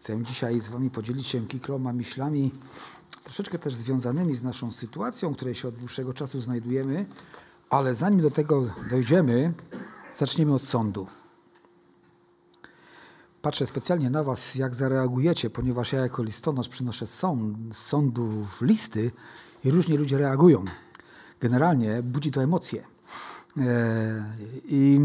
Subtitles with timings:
[0.00, 2.50] Chcę dzisiaj z Wami podzielić się kilkoma myślami,
[3.24, 7.06] troszeczkę też związanymi z naszą sytuacją, w której się od dłuższego czasu znajdujemy,
[7.70, 9.52] ale zanim do tego dojdziemy,
[10.12, 11.06] zaczniemy od sądu.
[13.42, 19.10] Patrzę specjalnie na Was, jak zareagujecie, ponieważ ja jako listonosz przynoszę sąd, z sądów listy
[19.64, 20.64] i różnie ludzie reagują.
[21.40, 22.84] Generalnie budzi to emocje.
[23.58, 24.98] E, I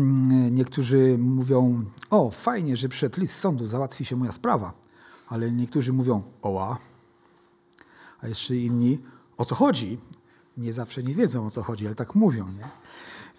[0.52, 4.85] niektórzy mówią, o fajnie, że przyszedł list sądu, załatwi się moja sprawa.
[5.28, 6.78] Ale niektórzy mówią, oła.
[8.22, 9.00] A jeszcze inni,
[9.38, 9.98] o co chodzi?
[10.58, 12.48] Nie zawsze nie wiedzą, o co chodzi, ale tak mówią.
[12.52, 12.68] Nie?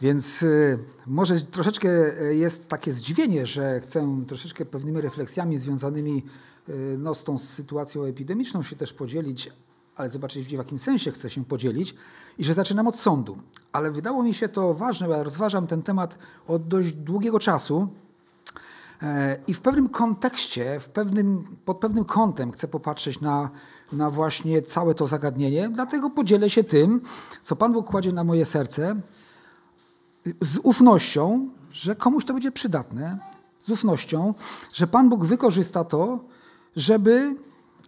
[0.00, 1.88] Więc y, może troszeczkę
[2.22, 6.22] y, jest takie zdziwienie, że chcę troszeczkę pewnymi refleksjami związanymi
[6.68, 9.50] y, no, z tą sytuacją epidemiczną się też podzielić,
[9.96, 11.94] ale zobaczyć w jakim sensie chcę się podzielić
[12.38, 13.38] i że zaczynam od sądu.
[13.72, 17.88] Ale wydało mi się to ważne, bo ja rozważam ten temat od dość długiego czasu
[19.46, 23.50] i w pewnym kontekście, w pewnym, pod pewnym kątem chcę popatrzeć na,
[23.92, 27.00] na właśnie całe to zagadnienie, dlatego podzielę się tym,
[27.42, 29.00] co Pan Bóg kładzie na moje serce,
[30.40, 33.18] z ufnością, że komuś to będzie przydatne,
[33.60, 34.34] z ufnością,
[34.74, 36.24] że Pan Bóg wykorzysta to,
[36.76, 37.36] żeby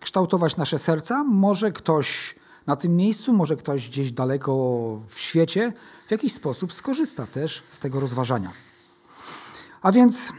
[0.00, 1.24] kształtować nasze serca.
[1.24, 2.34] Może ktoś
[2.66, 4.52] na tym miejscu, może ktoś gdzieś daleko
[5.08, 5.72] w świecie
[6.06, 8.50] w jakiś sposób skorzysta też z tego rozważania.
[9.82, 10.32] A więc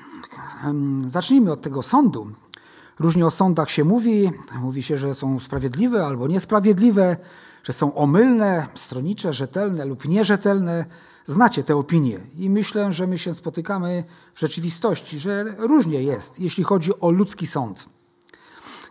[1.07, 2.31] zacznijmy od tego sądu.
[2.99, 4.31] Różnie o sądach się mówi.
[4.61, 7.17] Mówi się, że są sprawiedliwe albo niesprawiedliwe,
[7.63, 10.85] że są omylne, stronicze, rzetelne lub nierzetelne.
[11.25, 14.03] Znacie te opinie i myślę, że my się spotykamy
[14.33, 17.89] w rzeczywistości, że różnie jest, jeśli chodzi o ludzki sąd.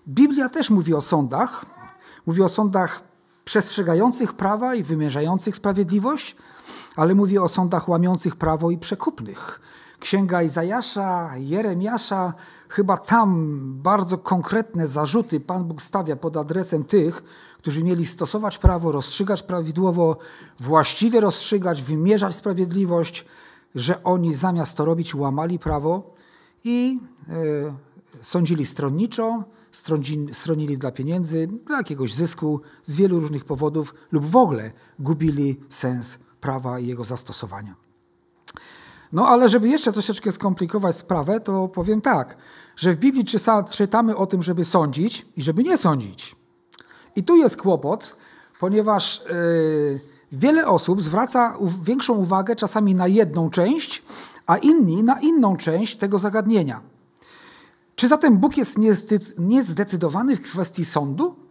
[0.09, 1.67] Biblia też mówi o sądach.
[2.27, 3.03] Mówi o sądach
[3.45, 6.37] przestrzegających prawa i wymierzających sprawiedliwość,
[6.97, 9.61] ale mówi o sądach łamiących prawo i przekupnych.
[10.01, 12.35] Księga Izajasza, Jeremiasza,
[12.69, 17.23] chyba tam bardzo konkretne zarzuty Pan Bóg stawia pod adresem tych,
[17.59, 20.17] którzy mieli stosować prawo, rozstrzygać prawidłowo,
[20.61, 23.25] właściwie rozstrzygać, wymierzać sprawiedliwość,
[23.75, 26.15] że oni zamiast to robić łamali prawo
[26.65, 29.45] i y, sądzili stronniczo,
[30.33, 36.19] stronili dla pieniędzy, dla jakiegoś zysku, z wielu różnych powodów lub w ogóle gubili sens
[36.41, 37.88] prawa i jego zastosowania.
[39.13, 42.37] No ale żeby jeszcze troszeczkę skomplikować sprawę, to powiem tak,
[42.77, 43.25] że w Biblii
[43.71, 46.37] czytamy o tym, żeby sądzić i żeby nie sądzić.
[47.17, 48.17] I tu jest kłopot,
[48.61, 50.01] ponieważ yy,
[50.33, 54.03] wiele osób zwraca większą uwagę czasami na jedną część,
[54.47, 56.81] a inni na inną część tego zagadnienia.
[57.97, 58.77] Czy zatem Bóg jest
[59.39, 61.48] niezdecydowany w kwestii sądu?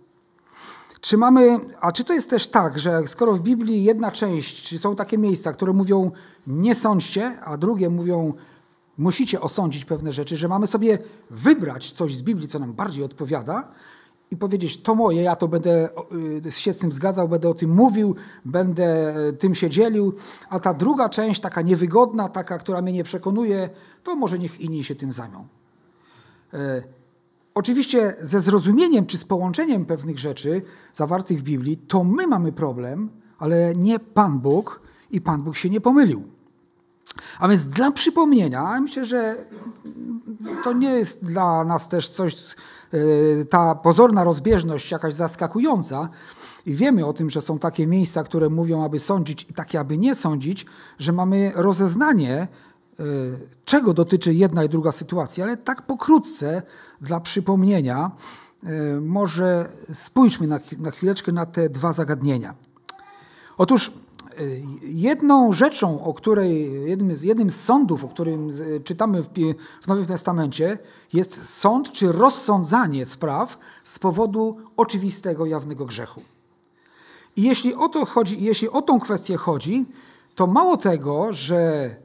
[1.01, 4.79] Czy mamy, a czy to jest też tak, że skoro w Biblii jedna część, czy
[4.79, 6.11] są takie miejsca, które mówią
[6.47, 8.33] nie sądźcie, a drugie mówią
[8.97, 10.97] musicie osądzić pewne rzeczy, że mamy sobie
[11.29, 13.67] wybrać coś z Biblii, co nam bardziej odpowiada,
[14.31, 15.89] i powiedzieć, to moje, ja to będę
[16.45, 18.15] y, się z tym zgadzał, będę o tym mówił,
[18.45, 20.13] będę y, tym się dzielił,
[20.49, 23.69] a ta druga część, taka niewygodna, taka, która mnie nie przekonuje,
[24.03, 25.47] to może niech inni się tym zajmą.
[27.57, 30.61] Oczywiście ze zrozumieniem czy z połączeniem pewnych rzeczy
[30.93, 33.09] zawartych w Biblii, to my mamy problem,
[33.39, 34.81] ale nie Pan Bóg
[35.11, 36.23] i Pan Bóg się nie pomylił.
[37.39, 39.35] A więc dla przypomnienia, myślę, że
[40.63, 42.35] to nie jest dla nas też coś,
[42.93, 46.09] E, ta pozorna rozbieżność jakaś zaskakująca.
[46.65, 49.97] I wiemy o tym, że są takie miejsca, które mówią, aby sądzić i takie, aby
[49.97, 50.65] nie sądzić,
[50.99, 52.47] że mamy rozeznanie,
[53.65, 56.61] czego dotyczy jedna i druga sytuacja, ale tak pokrótce
[57.01, 58.11] dla przypomnienia,
[58.63, 62.55] e, może spójrzmy na, na chwileczkę na te dwa zagadnienia.
[63.57, 63.91] Otóż
[64.81, 68.51] Jedną rzeczą, o której, jednym z, jednym z sądów, o którym
[68.83, 69.29] czytamy w,
[69.81, 70.77] w Nowym Testamencie,
[71.13, 76.21] jest sąd czy rozsądzanie spraw z powodu oczywistego, jawnego grzechu.
[77.35, 79.85] I jeśli o to chodzi, jeśli o tą kwestię chodzi,
[80.35, 81.95] to mało tego, że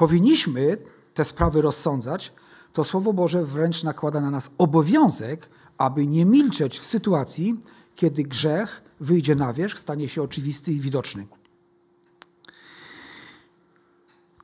[0.00, 0.76] powinniśmy
[1.14, 2.32] te sprawy rozsądzać,
[2.72, 7.60] to Słowo Boże wręcz nakłada na nas obowiązek, aby nie milczeć w sytuacji,
[7.94, 11.26] kiedy grzech wyjdzie na wierzch, stanie się oczywisty i widoczny.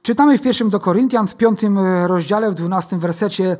[0.02, 3.56] Czytamy w pierwszym do Koryntian, w piątym e, rozdziale, w dwunastym wersecie,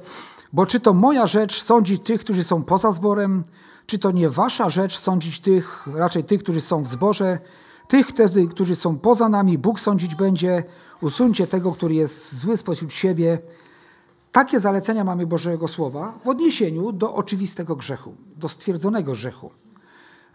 [0.53, 3.45] bo czy to moja rzecz sądzić tych, którzy są poza zborem,
[3.87, 7.39] czy to nie wasza rzecz sądzić tych, raczej tych, którzy są w zborze,
[7.89, 8.07] tych
[8.51, 10.65] którzy są poza nami, Bóg sądzić będzie,
[11.01, 13.39] usuńcie tego, który jest zły spośród siebie.
[14.33, 19.51] Takie zalecenia mamy Bożego Słowa w odniesieniu do oczywistego grzechu, do stwierdzonego grzechu.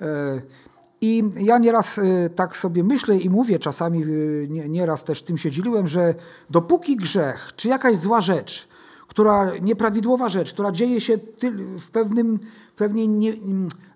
[0.01, 0.41] E,
[1.01, 5.51] i ja nieraz y, tak sobie myślę i mówię czasami, y, nieraz też tym się
[5.51, 6.15] dzieliłem, że
[6.49, 8.67] dopóki grzech czy jakaś zła rzecz,
[9.11, 11.17] która nieprawidłowa rzecz, która dzieje się
[11.79, 12.39] w pewnym,
[12.75, 13.33] pewnie nie,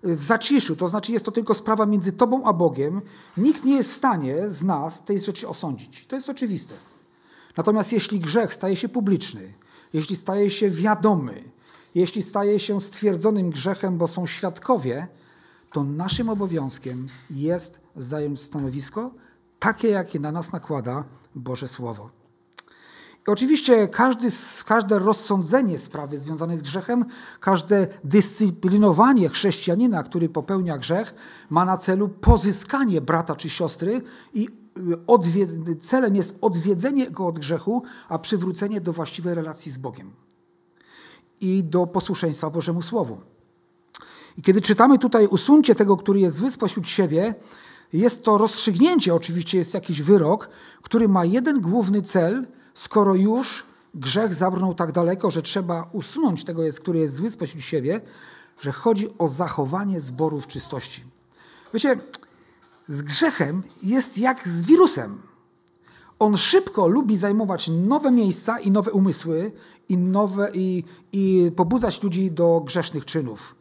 [0.02, 3.00] w zaciszu, to znaczy jest to tylko sprawa między tobą a Bogiem,
[3.36, 6.06] nikt nie jest w stanie z nas tej rzeczy osądzić.
[6.06, 6.74] To jest oczywiste.
[7.56, 9.52] Natomiast jeśli grzech staje się publiczny,
[9.92, 11.44] jeśli staje się wiadomy,
[11.94, 15.08] jeśli staje się stwierdzonym grzechem, bo są świadkowie,
[15.72, 19.10] to naszym obowiązkiem jest zająć stanowisko
[19.58, 21.04] takie, jakie na nas nakłada
[21.34, 22.15] Boże Słowo.
[23.26, 24.28] Oczywiście każdy,
[24.66, 27.04] każde rozsądzenie sprawy związanej z grzechem,
[27.40, 31.14] każde dyscyplinowanie chrześcijanina, który popełnia grzech,
[31.50, 34.00] ma na celu pozyskanie brata czy siostry
[34.34, 34.48] i
[35.70, 40.10] y, celem jest odwiedzenie go od grzechu, a przywrócenie do właściwej relacji z Bogiem
[41.40, 43.20] i do posłuszeństwa Bożemu Słowu.
[44.38, 47.34] I kiedy czytamy tutaj usuncie tego, który jest zły spośród siebie,
[47.92, 50.48] jest to rozstrzygnięcie, oczywiście jest jakiś wyrok,
[50.82, 52.46] który ma jeden główny cel,
[52.76, 53.64] skoro już
[53.94, 58.00] grzech zabrnął tak daleko, że trzeba usunąć tego, który jest zły spośród siebie,
[58.60, 61.04] że chodzi o zachowanie zboru w czystości.
[61.74, 61.98] Wiecie,
[62.88, 65.22] z grzechem jest jak z wirusem.
[66.18, 69.52] On szybko lubi zajmować nowe miejsca i nowe umysły
[69.88, 73.54] i, nowe, i, i pobudzać ludzi do grzesznych czynów.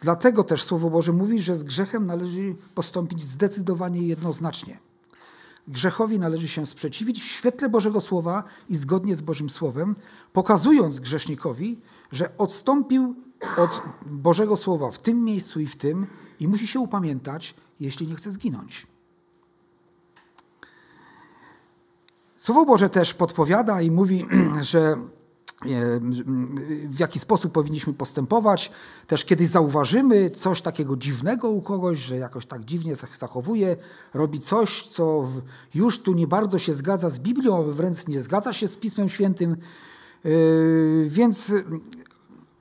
[0.00, 4.78] Dlatego też Słowo Boże mówi, że z grzechem należy postąpić zdecydowanie jednoznacznie.
[5.68, 9.94] Grzechowi należy się sprzeciwić w świetle Bożego Słowa i zgodnie z Bożym Słowem,
[10.32, 11.80] pokazując grzesznikowi,
[12.12, 13.14] że odstąpił
[13.56, 16.06] od Bożego Słowa w tym miejscu i w tym
[16.40, 18.86] i musi się upamiętać, jeśli nie chce zginąć.
[22.36, 24.26] Słowo Boże też podpowiada i mówi,
[24.62, 24.96] że
[26.88, 28.70] w jaki sposób powinniśmy postępować.
[29.06, 33.76] Też kiedy zauważymy coś takiego dziwnego u kogoś, że jakoś tak dziwnie zachowuje,
[34.14, 35.28] robi coś, co
[35.74, 39.56] już tu nie bardzo się zgadza z Biblią, wręcz nie zgadza się z Pismem Świętym.
[40.24, 41.52] Yy, więc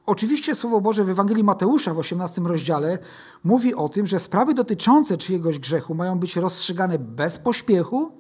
[0.06, 3.00] oczywiście Słowo Boże w Ewangelii Mateusza w 18 rozdziale
[3.44, 8.12] mówi o tym, że sprawy dotyczące czyjegoś grzechu mają być rozstrzygane bez pośpiechu,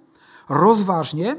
[0.49, 1.35] rozważnie,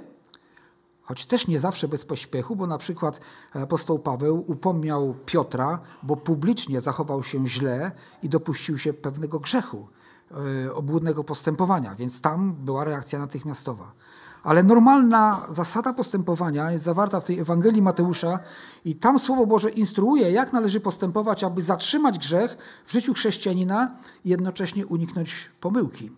[1.07, 3.21] choć też nie zawsze bez pośpiechu, bo na przykład
[3.55, 7.93] apostoł Paweł upomniał Piotra, bo publicznie zachował się źle
[8.23, 9.89] i dopuścił się pewnego grzechu,
[10.67, 13.93] e, obłudnego postępowania, więc tam była reakcja natychmiastowa.
[14.43, 18.39] Ale normalna zasada postępowania jest zawarta w tej Ewangelii Mateusza
[18.85, 22.57] i tam Słowo Boże instruuje, jak należy postępować, aby zatrzymać grzech
[22.87, 26.11] w życiu chrześcijanina i jednocześnie uniknąć pomyłki.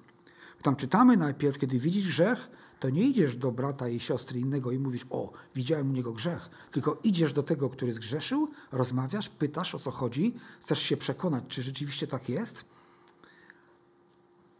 [0.62, 2.50] Tam czytamy najpierw, kiedy widzisz grzech,
[2.81, 6.51] to nie idziesz do brata i siostry innego i mówisz, o, widziałem u niego grzech,
[6.71, 11.63] tylko idziesz do tego, który zgrzeszył, rozmawiasz, pytasz o co chodzi, chcesz się przekonać, czy
[11.63, 12.65] rzeczywiście tak jest,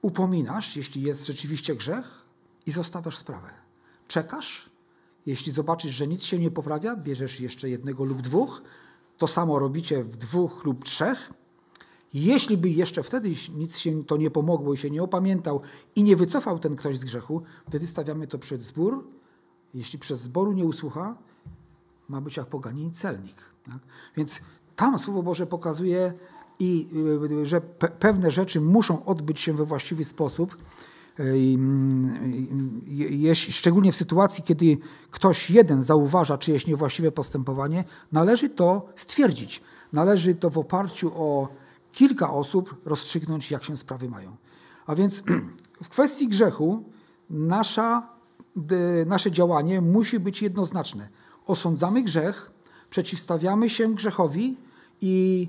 [0.03, 2.25] upominasz, jeśli jest rzeczywiście grzech
[2.67, 3.51] i zostawiasz sprawę.
[4.09, 4.71] Czekasz,
[5.27, 8.63] jeśli zobaczysz, że nic się nie poprawia, bierzesz jeszcze jednego lub dwóch,
[9.19, 11.33] to samo robicie w dwóch lub trzech,
[12.15, 15.61] jeśli by jeszcze wtedy nic się to nie pomogło i się nie opamiętał
[15.97, 19.09] i nie wycofał ten ktoś z grzechu, wtedy stawiamy to przed zbór.
[19.75, 21.17] Jeśli przez zboru nie usłucha,
[22.09, 23.37] ma być jak poganin celnik.
[23.65, 23.79] Tak?
[24.17, 24.41] Więc
[24.77, 26.13] tam Słowo Boże pokazuje,
[26.59, 26.89] i,
[27.43, 30.57] y, że pe pewne rzeczy muszą odbyć się we właściwy sposób.
[31.21, 31.59] Y,
[33.31, 34.79] y, szczególnie w sytuacji, kiedy
[35.11, 39.63] ktoś jeden zauważa czyjeś niewłaściwe postępowanie, należy to stwierdzić.
[39.93, 41.49] Należy to w oparciu o
[41.99, 44.37] kilka osób rozstrzygnąć, jak się sprawy mają.
[44.87, 45.23] A więc
[45.85, 46.85] w kwestii grzechu
[47.31, 48.09] nasza,
[49.07, 51.09] nasze działanie musi być jednoznaczne.
[51.47, 52.51] Osądzamy grzech,
[52.91, 54.57] przeciwstawiamy się grzechowi
[55.01, 55.49] i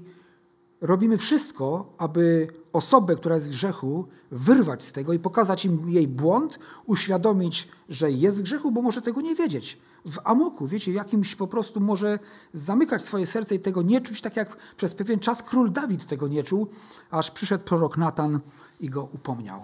[0.81, 6.07] robimy wszystko, aby osobę, która jest w grzechu, wyrwać z tego i pokazać im jej
[6.07, 11.35] błąd, uświadomić, że jest w grzechu, bo może tego nie wiedzieć w amoku, wiecie, jakimś
[11.35, 12.19] po prostu może
[12.53, 16.27] zamykać swoje serce i tego nie czuć, tak jak przez pewien czas król Dawid tego
[16.27, 16.67] nie czuł,
[17.11, 18.39] aż przyszedł prorok Natan
[18.79, 19.61] i go upomniał.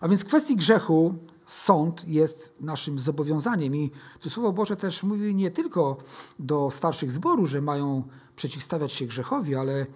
[0.00, 1.14] A więc w kwestii grzechu
[1.48, 3.90] sąd jest naszym zobowiązaniem i
[4.20, 5.96] tu Słowo Boże też mówi nie tylko
[6.38, 8.02] do starszych zboru, że mają
[8.36, 9.86] przeciwstawiać się grzechowi, ale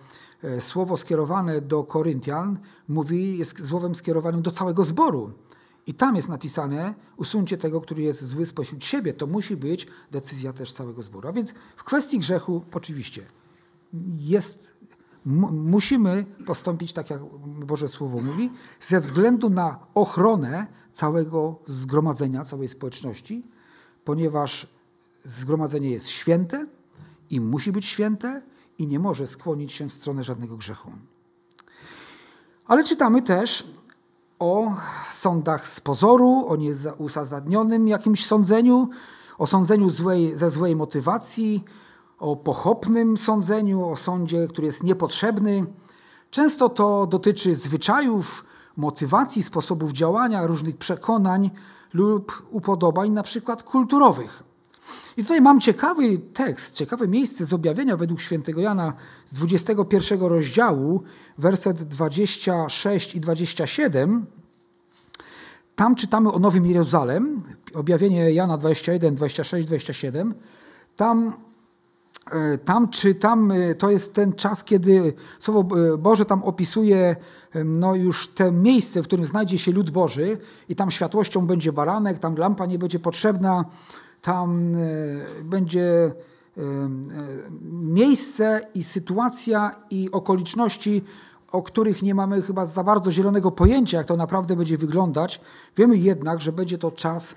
[0.42, 5.32] e, słowo skierowane do Koryntian mówi, jest słowem skierowanym do całego zboru.
[5.86, 9.14] I tam jest napisane, usuńcie tego, który jest zły spośród siebie.
[9.14, 11.28] To musi być decyzja też całego zboru.
[11.28, 13.22] A więc w kwestii grzechu oczywiście
[14.18, 14.74] jest,
[15.24, 18.50] musimy postąpić tak, jak Boże Słowo mówi,
[18.80, 23.42] ze względu na ochronę całego zgromadzenia, całej społeczności,
[24.04, 24.66] ponieważ
[25.24, 26.66] zgromadzenie jest święte
[27.30, 28.42] i musi być święte
[28.78, 30.92] i nie może skłonić się w stronę żadnego grzechu.
[32.66, 33.66] Ale czytamy też
[34.38, 34.76] o
[35.10, 38.88] sądach z pozoru, o nieuzasadnionym jakimś sądzeniu,
[39.38, 41.64] o sądzeniu złej, ze złej motywacji,
[42.22, 45.66] o pochopnym sądzeniu, o sądzie, który jest niepotrzebny.
[46.30, 48.44] Często to dotyczy zwyczajów,
[48.76, 51.50] motywacji, sposobów działania, różnych przekonań
[51.92, 54.42] lub upodobań, na przykład kulturowych.
[55.16, 58.92] I tutaj mam ciekawy tekst, ciekawe miejsce z objawienia według świętego Jana
[59.26, 61.02] z 21 rozdziału,
[61.38, 64.26] werset 26 i 27.
[65.76, 67.42] Tam czytamy o Nowym Jeruzalem,
[67.74, 70.34] objawienie Jana 21, 26, 27.
[70.96, 71.32] Tam
[72.64, 77.16] tam czytam, e, to jest ten czas, kiedy Słowo e, Boże tam opisuje
[77.64, 80.38] no już te miejsce, w którym znajdzie się lud Boży
[80.68, 83.64] i tam światłością będzie baranek, tam lampa nie będzie potrzebna,
[84.22, 84.76] tam
[85.44, 86.12] będzie
[87.72, 91.04] miejsce i sytuacja i okoliczności,
[91.52, 95.40] o których nie mamy chyba za bardzo zielonego pojęcia, jak to naprawdę będzie wyglądać.
[95.76, 97.34] Wiemy jednak, że będzie to czas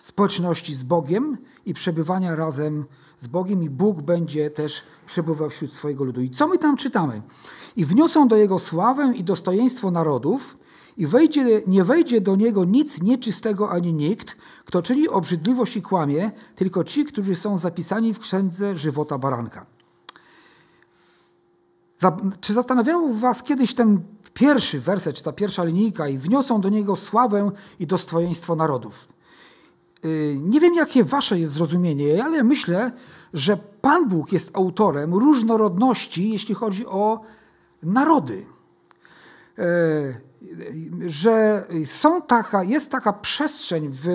[0.00, 2.84] społeczności z Bogiem i przebywania razem
[3.16, 6.20] z Bogiem, i Bóg będzie też przebywał wśród swojego ludu.
[6.20, 7.22] I co my tam czytamy?
[7.76, 10.56] I wniosą do Jego sławę i dostojeństwo narodów,
[10.96, 16.30] i wejdzie, nie wejdzie do Niego nic nieczystego ani nikt, kto czyni obrzydliwość i kłamie,
[16.56, 19.66] tylko ci, którzy są zapisani w księdze żywota baranka.
[22.40, 24.00] Czy zastanawiał Was kiedyś ten
[24.34, 29.08] pierwszy werset, czy ta pierwsza linijka i wniosą do niego sławę i dostojeństwo narodów?
[30.04, 32.92] Y, nie wiem, jakie Wasze jest zrozumienie, ale myślę,
[33.34, 37.20] że Pan Bóg jest autorem różnorodności, jeśli chodzi o
[37.82, 38.46] narody.
[39.58, 40.30] Y,
[41.06, 44.06] że są taka, jest taka przestrzeń w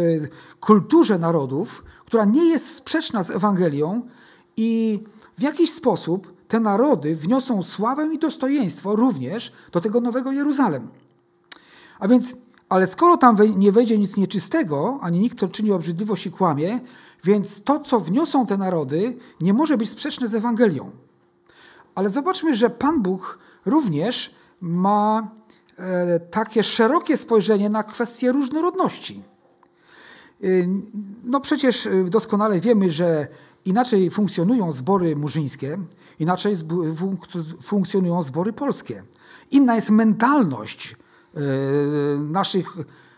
[0.60, 4.02] kulturze narodów, która nie jest sprzeczna z Ewangelią
[4.58, 5.04] i
[5.38, 10.88] w jakiś sposób te narody wniosą sławę i dostojeństwo również do tego nowego Jeruzalem.
[12.00, 12.36] A więc,
[12.76, 16.80] ale skoro tam nie wejdzie nic nieczystego, ani nikt, kto czyni obrzydliwość i kłamie,
[17.24, 20.92] więc to, co wniosą te narody, nie może być sprzeczne z Ewangelią.
[21.96, 25.32] Ale zobaczmy, że Pan Bóg również ma
[25.78, 29.24] e, takie szerokie spojrzenie na kwestię różnorodności.
[30.44, 30.48] E,
[31.24, 33.28] no przecież e, doskonale wiemy, że
[33.66, 35.78] inaczej funkcjonują zbory murzyńskie,
[36.20, 36.56] Inaczej
[37.64, 39.04] funkcjonują zbory polskie.
[39.52, 40.96] Inna jest mentalność
[42.20, 42.78] naszych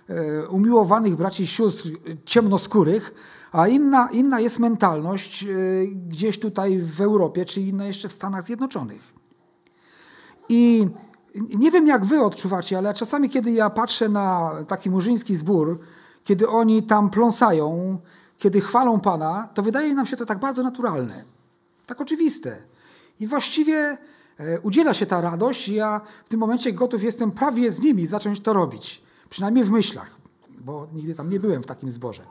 [0.09, 1.89] e, umiłowanych braci i sióstr
[2.25, 3.13] ciemnoskórych,
[3.51, 5.47] a inna, inna jest mentalność e,
[5.87, 9.01] gdzieś tutaj w Europie, czy inna jeszcze w Stanach Zjednoczonych.
[10.49, 10.87] I
[11.35, 15.79] nie wiem, jak wy odczuwacie, ale czasami, kiedy ja patrzę na taki murzyński zbór,
[16.23, 17.97] kiedy oni tam pląsają,
[18.37, 21.23] kiedy chwalą Pana, to wydaje nam się to tak bardzo naturalne,
[21.85, 22.57] tak oczywiste.
[23.19, 23.97] I właściwie e,
[24.61, 25.69] udziela się ta radość.
[25.69, 29.01] Ja w tym momencie gotów jestem prawie z nimi zacząć to robić.
[29.29, 30.15] Przynajmniej w myślach,
[30.59, 32.23] bo nigdy tam nie byłem w takim zborze.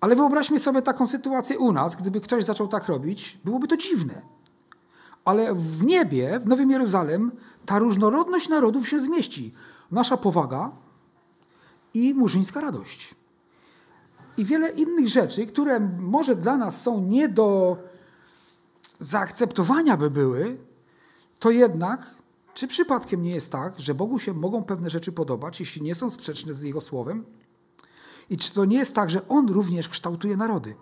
[0.00, 4.22] Ale wyobraźmy sobie taką sytuację u nas, gdyby ktoś zaczął tak robić, byłoby to dziwne.
[5.24, 7.32] Ale w niebie, w Nowym Jeruzalem,
[7.66, 9.54] ta różnorodność narodów się zmieści.
[9.90, 10.70] Nasza powaga
[11.94, 13.14] i murzyńska radość.
[14.36, 17.76] I wiele innych rzeczy, które może dla nas są nie do
[19.00, 20.58] zaakceptowania by były,
[21.38, 22.14] to jednak,
[22.54, 26.10] czy przypadkiem nie jest tak, że Bogu się mogą pewne rzeczy podobać, jeśli nie są
[26.10, 27.24] sprzeczne z Jego słowem?
[28.30, 30.74] I czy to nie jest tak, że On również kształtuje narody?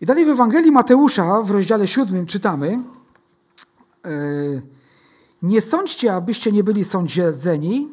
[0.00, 2.78] I dalej w Ewangelii Mateusza w rozdziale 7 czytamy:
[4.04, 4.10] e,
[5.42, 7.88] Nie sądźcie, abyście nie byli sądzeni,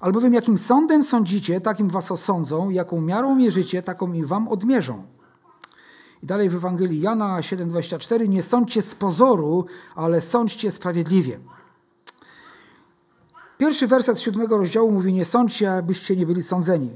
[0.00, 5.15] albowiem jakim sądem sądzicie, takim was osądzą, jaką miarą mierzycie, taką i wam odmierzą.
[6.26, 11.38] I dalej w Ewangelii Jana 7,24 nie sądźcie z pozoru, ale sądźcie sprawiedliwie.
[13.58, 16.90] Pierwszy werset siódmego rozdziału mówi nie sądźcie, abyście nie byli sądzeni.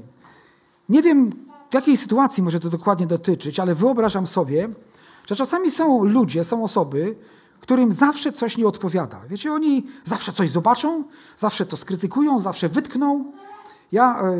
[0.89, 1.31] Nie wiem,
[1.73, 4.69] jakiej sytuacji może to dokładnie dotyczyć, ale wyobrażam sobie,
[5.25, 7.15] że czasami są ludzie, są osoby,
[7.59, 9.21] którym zawsze coś nie odpowiada.
[9.29, 11.03] Wiecie, oni zawsze coś zobaczą,
[11.37, 13.31] zawsze to skrytykują, zawsze wytkną.
[13.91, 14.35] Ja e,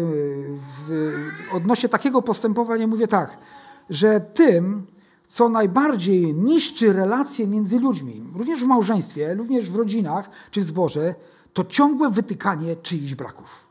[0.87, 1.13] w,
[1.53, 3.37] odnośnie takiego postępowania mówię tak–
[3.89, 4.87] że tym,
[5.27, 11.15] co najbardziej niszczy relacje między ludźmi, również w małżeństwie, również w rodzinach czy w zborze,
[11.53, 13.67] to ciągłe wytykanie czyichś braków.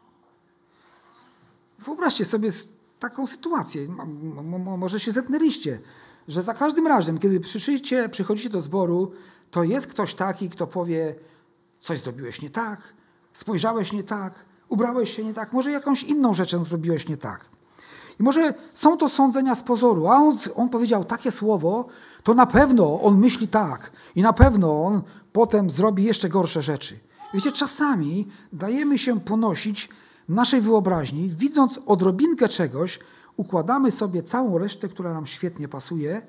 [1.79, 2.51] Wyobraźcie sobie
[2.99, 3.87] taką sytuację,
[4.77, 5.81] może się zetknęliście,
[6.29, 9.13] że za każdym razem, kiedy przyszliście, przychodzicie do zboru,
[9.51, 11.15] to jest ktoś taki, kto powie,
[11.81, 12.95] coś zrobiłeś nie tak,
[13.33, 14.35] spojrzałeś nie tak,
[14.69, 17.49] ubrałeś się nie tak, może jakąś inną rzeczą zrobiłeś nie tak.
[18.21, 21.87] I może są to sądzenia z pozoru, a on, on powiedział takie słowo,
[22.23, 26.99] to na pewno on myśli tak i na pewno on potem zrobi jeszcze gorsze rzeczy.
[27.35, 29.89] Wiecie, czasami dajemy się ponosić
[30.29, 32.99] naszej wyobraźni, widząc odrobinkę czegoś,
[33.37, 36.23] układamy sobie całą resztę, która nam świetnie pasuje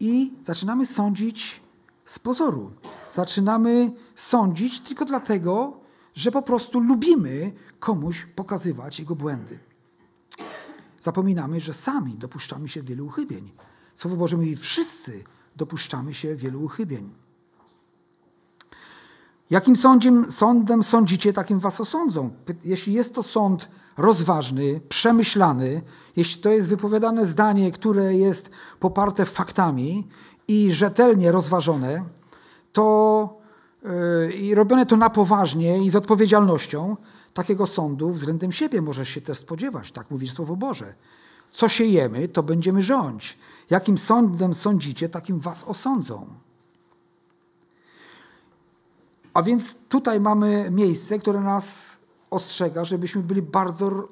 [0.00, 1.60] i zaczynamy sądzić
[2.04, 2.70] z pozoru.
[3.12, 5.80] Zaczynamy sądzić tylko dlatego,
[6.14, 9.71] że po prostu lubimy komuś pokazywać jego błędy.
[11.02, 13.52] Zapominamy, że sami dopuszczamy się wielu uchybień.
[13.94, 15.24] Słowo Boże mówi, wszyscy
[15.56, 17.10] dopuszczamy się wielu uchybień.
[19.50, 22.30] Jakim sądziem, sądem sądzicie, takim was osądzą.
[22.64, 25.82] Jeśli jest to sąd rozważny, przemyślany,
[26.16, 30.08] jeśli to jest wypowiadane zdanie, które jest poparte faktami
[30.48, 32.04] i rzetelnie rozważone,
[32.72, 33.38] to
[33.82, 36.96] yy, i robione to na poważnie i z odpowiedzialnością,
[37.34, 40.94] takiego sądu względem siebie możesz się też spodziewać, tak mówi Słowo Boże.
[41.50, 43.38] Co siejemy, to będziemy rządzić.
[43.70, 46.26] Jakim sądem sądzicie, takim was osądzą.
[49.34, 51.96] A więc tutaj mamy miejsce, które nas
[52.30, 54.08] ostrzega, żebyśmy byli bardzo,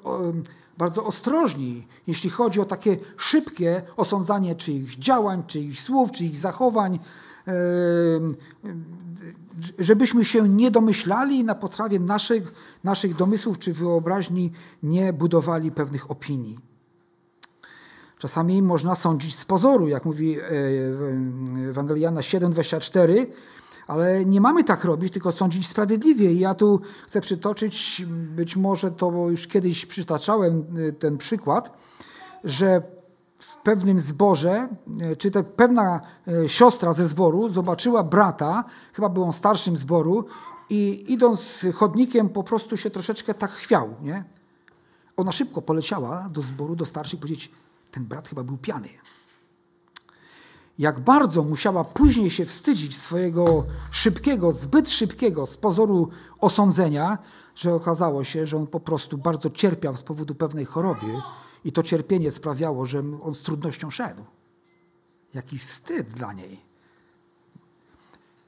[0.77, 6.99] bardzo ostrożni, jeśli chodzi o takie szybkie osądzanie czyichś działań, czyichś słów, czyichś zachowań,
[9.79, 14.51] żebyśmy się nie domyślali i na podstawie naszych, naszych domysłów czy wyobraźni
[14.83, 16.59] nie budowali pewnych opinii.
[18.19, 20.43] Czasami można sądzić z pozoru, jak mówi e,
[21.69, 23.25] Ewangeliana 7,24,
[23.87, 26.31] ale nie mamy tak robić, tylko sądzić sprawiedliwie.
[26.31, 28.05] I ja tu chcę przytoczyć,
[28.35, 31.77] być może to już kiedyś przytaczałem y, ten przykład,
[32.43, 32.81] że
[33.43, 34.69] w pewnym zborze,
[35.11, 40.25] y, czy te pewna y, siostra ze zboru zobaczyła brata, chyba był on starszym zboru,
[40.69, 43.95] i idąc chodnikiem po prostu się troszeczkę tak chwiał.
[44.01, 44.23] Nie?
[45.17, 47.51] Ona szybko poleciała do zboru, do starszych, powiedzieć,
[47.91, 48.89] ten brat chyba był piany
[50.81, 57.17] jak bardzo musiała później się wstydzić swojego szybkiego, zbyt szybkiego z pozoru osądzenia,
[57.55, 61.07] że okazało się, że on po prostu bardzo cierpiał z powodu pewnej choroby
[61.65, 64.23] i to cierpienie sprawiało, że on z trudnością szedł.
[65.33, 66.61] Jaki wstyd dla niej.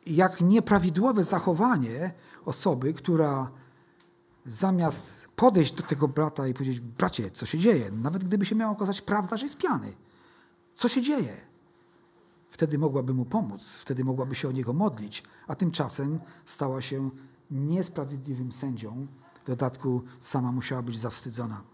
[0.05, 2.13] Jak nieprawidłowe zachowanie
[2.45, 3.51] osoby, która
[4.45, 7.91] zamiast podejść do tego brata i powiedzieć: Bracie, co się dzieje?
[7.91, 9.93] Nawet gdyby się miała okazać prawda, że jest piany.
[10.75, 11.37] Co się dzieje?
[12.49, 17.09] Wtedy mogłaby mu pomóc, wtedy mogłaby się o niego modlić, a tymczasem stała się
[17.51, 19.07] niesprawiedliwym sędzią.
[19.43, 21.72] W dodatku sama musiała być zawstydzona.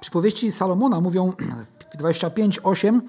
[0.00, 1.32] Przypowieści Salomona mówią
[2.00, 3.00] 25:8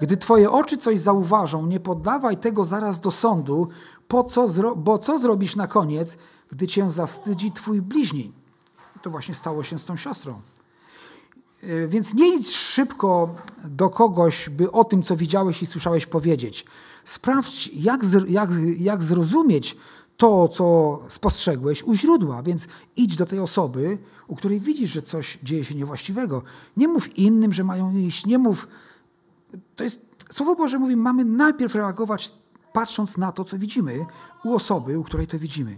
[0.00, 3.68] Gdy twoje oczy coś zauważą, nie poddawaj tego zaraz do sądu,
[4.08, 8.32] po co bo co zrobisz na koniec, gdy cię zawstydzi twój bliźni?
[8.96, 10.40] I to właśnie stało się z tą siostrą.
[11.64, 16.66] Y, więc nie idź szybko do kogoś, by o tym, co widziałeś i słyszałeś, powiedzieć.
[17.04, 19.76] Sprawdź, jak, jak, jak zrozumieć
[20.20, 22.42] to, co spostrzegłeś u źródła.
[22.42, 26.42] Więc idź do tej osoby, u której widzisz, że coś dzieje się niewłaściwego.
[26.76, 28.26] Nie mów innym, że mają iść.
[28.26, 28.68] Nie mów.
[29.76, 32.32] To jest Słowo Boże mówi, mamy najpierw reagować
[32.72, 34.06] patrząc na to, co widzimy
[34.44, 35.76] u osoby, u której to widzimy.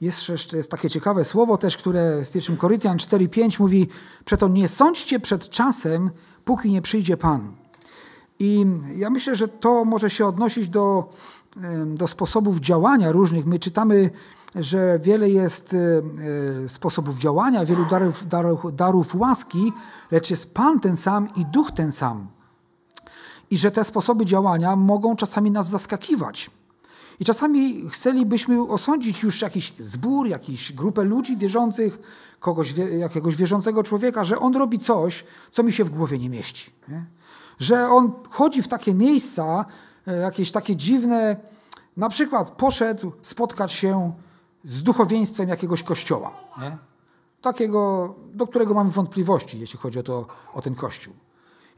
[0.00, 3.88] Jest jeszcze jest takie ciekawe słowo też, które w 1 Koryntian 4:5 mówi:
[4.24, 6.10] Przeto nie sądźcie przed czasem,
[6.44, 7.56] póki nie przyjdzie Pan.
[8.38, 11.08] I ja myślę, że to może się odnosić do,
[11.86, 13.46] do sposobów działania różnych.
[13.46, 14.10] My czytamy,
[14.54, 15.74] że wiele jest
[16.64, 19.72] e, sposobów działania, wielu darów, darów, darów łaski,
[20.10, 22.26] lecz jest Pan ten sam i Duch ten sam.
[23.50, 26.50] I że te sposoby działania mogą czasami nas zaskakiwać.
[27.20, 31.98] I czasami chcielibyśmy osądzić już jakiś zbór, jakąś grupę ludzi wierzących,
[32.40, 36.70] kogoś, jakiegoś wierzącego człowieka, że on robi coś, co mi się w głowie nie mieści.
[36.88, 37.04] Nie?
[37.58, 39.64] Że on chodzi w takie miejsca,
[40.06, 41.36] e, jakieś takie dziwne,
[41.96, 44.12] na przykład poszedł spotkać się
[44.64, 46.30] z duchowieństwem jakiegoś kościoła,
[46.62, 46.76] nie?
[47.40, 51.14] takiego, do którego mamy wątpliwości, jeśli chodzi o, to, o ten kościół.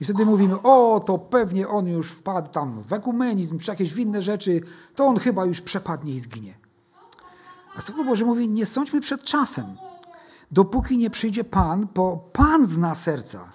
[0.01, 4.23] I wtedy mówimy, o, to pewnie on już wpadł tam w ekumenizm czy jakieś inne
[4.23, 4.61] rzeczy,
[4.95, 6.55] to on chyba już przepadnie i zginie.
[7.77, 9.77] A Słowo Boże mówi, nie sądźmy przed czasem,
[10.51, 13.49] dopóki nie przyjdzie Pan, bo Pan zna serca,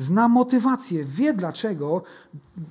[0.00, 2.02] zna motywację, wie dlaczego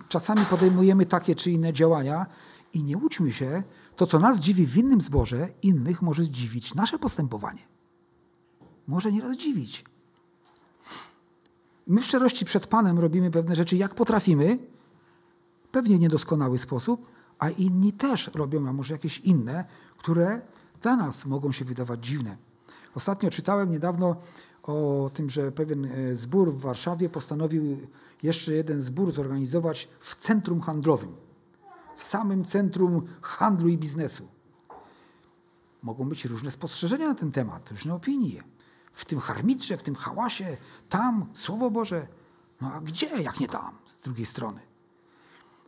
[0.10, 2.26] czasami podejmujemy takie czy inne działania
[2.74, 3.64] i nie łudźmy się,
[3.96, 7.68] to co nas dziwi w innym zborze, innych może zdziwić nasze postępowanie.
[8.88, 9.86] Może nieraz dziwić.
[11.88, 14.58] My w szczerości przed Panem robimy pewne rzeczy, jak potrafimy,
[15.72, 19.66] pewnie niedoskonały sposób, a inni też robią, a może jakieś inne,
[19.98, 20.42] które
[20.82, 22.38] dla nas mogą się wydawać dziwne.
[22.96, 24.16] Ostatnio czytałem niedawno
[24.64, 27.78] o tym, że pewien e, zbór w Warszawie postanowił
[28.24, 31.16] jeszcze jeden zbór zorganizować w centrum handlowym,
[31.96, 34.28] w samym centrum handlu i biznesu.
[35.82, 38.44] Mogą być różne spostrzeżenia na ten temat, różne opinie.
[38.94, 40.58] W tym harmitrze, w tym hałasie,
[40.90, 42.08] tam, Słowo Boże.
[42.62, 44.60] No a gdzie, jak nie tam, z drugiej strony?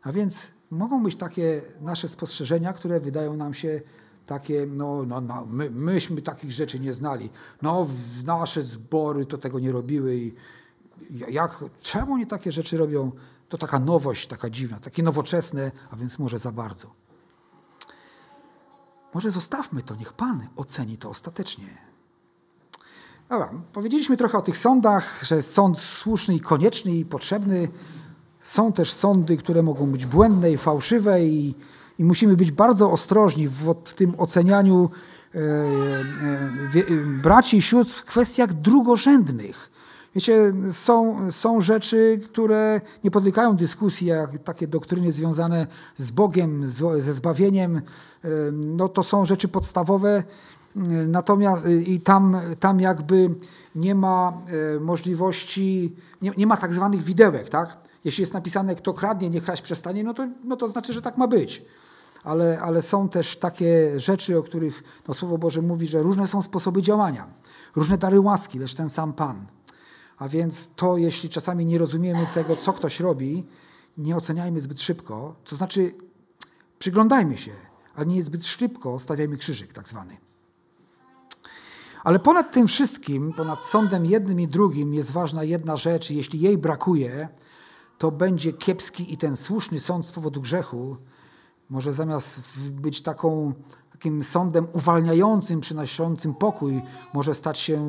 [0.02, 3.82] A więc mogą być takie nasze spostrzeżenia, które wydają nam się
[4.32, 7.30] takie, no, no, no my, myśmy takich rzeczy nie znali.
[7.62, 7.88] No,
[8.26, 10.34] nasze zbory to tego nie robiły i
[11.10, 13.12] jak, czemu nie takie rzeczy robią?
[13.50, 16.88] To taka nowość, taka dziwna, takie nowoczesne, a więc może za bardzo.
[19.14, 21.78] Może zostawmy to, niech Pan oceni to ostatecznie.
[23.30, 27.68] Dobra, powiedzieliśmy trochę o tych sądach, że sąd słuszny i konieczny i potrzebny.
[28.44, 31.56] Są też sądy, które mogą być błędne i fałszywe i,
[32.02, 34.90] i musimy być bardzo ostrożni w, tym ocenianiu
[35.36, 35.42] e, e,
[37.22, 39.72] braci i sióstr w kwestiach drugorzędnych.
[40.16, 47.14] Wiecie, są, są rzeczy, które nie podlegają dyskusji, jak takie doktryny związane z Bogiem, ze
[47.14, 47.82] zbawieniem.
[48.52, 50.24] No to są rzeczy podstawowe,
[51.08, 53.36] natomiast i tam, tam jakby
[53.76, 54.34] nie ma
[54.76, 57.78] e, możliwości, nie, nie ma tak zwanych widełek, tak?
[58.06, 61.18] Jeśli jest napisane, kto kradnie, niech kraść przestanie, no to, no to znaczy, że tak
[61.18, 61.66] ma być.
[62.24, 66.42] Ale, ale są też takie rzeczy, o których no, Słowo Boże mówi, że różne są
[66.42, 67.28] sposoby działania,
[67.76, 69.48] różne dary łaski, lecz ten sam Pan.
[70.18, 73.44] A więc to, jeśli czasami nie rozumiemy tego, co ktoś robi,
[73.98, 75.36] nie oceniajmy zbyt szybko.
[75.44, 75.94] To znaczy,
[76.80, 77.52] przyglądajmy się,
[77.96, 80.18] ale nie zbyt szybko stawiajmy krzyżyk, tak zwany.
[82.04, 86.10] Ale ponad tym wszystkim, ponad sądem jednym i drugim jest ważna jedna rzecz.
[86.10, 87.30] Jeśli jej brakuje,
[87.98, 90.98] to będzie kiepski i ten słuszny sąd z powodu grzechu
[91.72, 93.54] może zamiast być taką,
[93.92, 96.82] takim sądem uwalniającym, przynoszącym pokój,
[97.14, 97.80] może stać się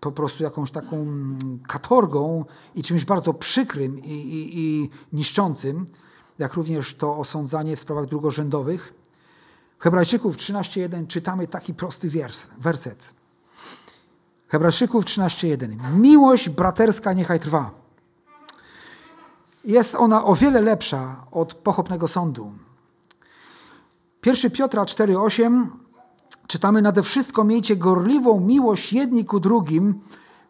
[0.00, 1.06] po prostu jakąś taką
[1.68, 2.44] katorgą
[2.74, 5.86] i czymś bardzo przykrym i, i, i niszczącym,
[6.38, 8.94] jak również to osądzanie w sprawach drugorzędowych.
[9.78, 13.14] Hebrajczyków 13.1 czytamy taki prosty wers, werset.
[14.48, 15.76] Hebrajczyków 13.1.
[15.94, 17.70] Miłość braterska niechaj trwa.
[19.64, 22.52] Jest ona o wiele lepsza od pochopnego sądu.
[24.26, 25.66] 1 Piotra 4,8
[26.46, 30.00] czytamy nade wszystko miejcie gorliwą miłość jedni ku drugim,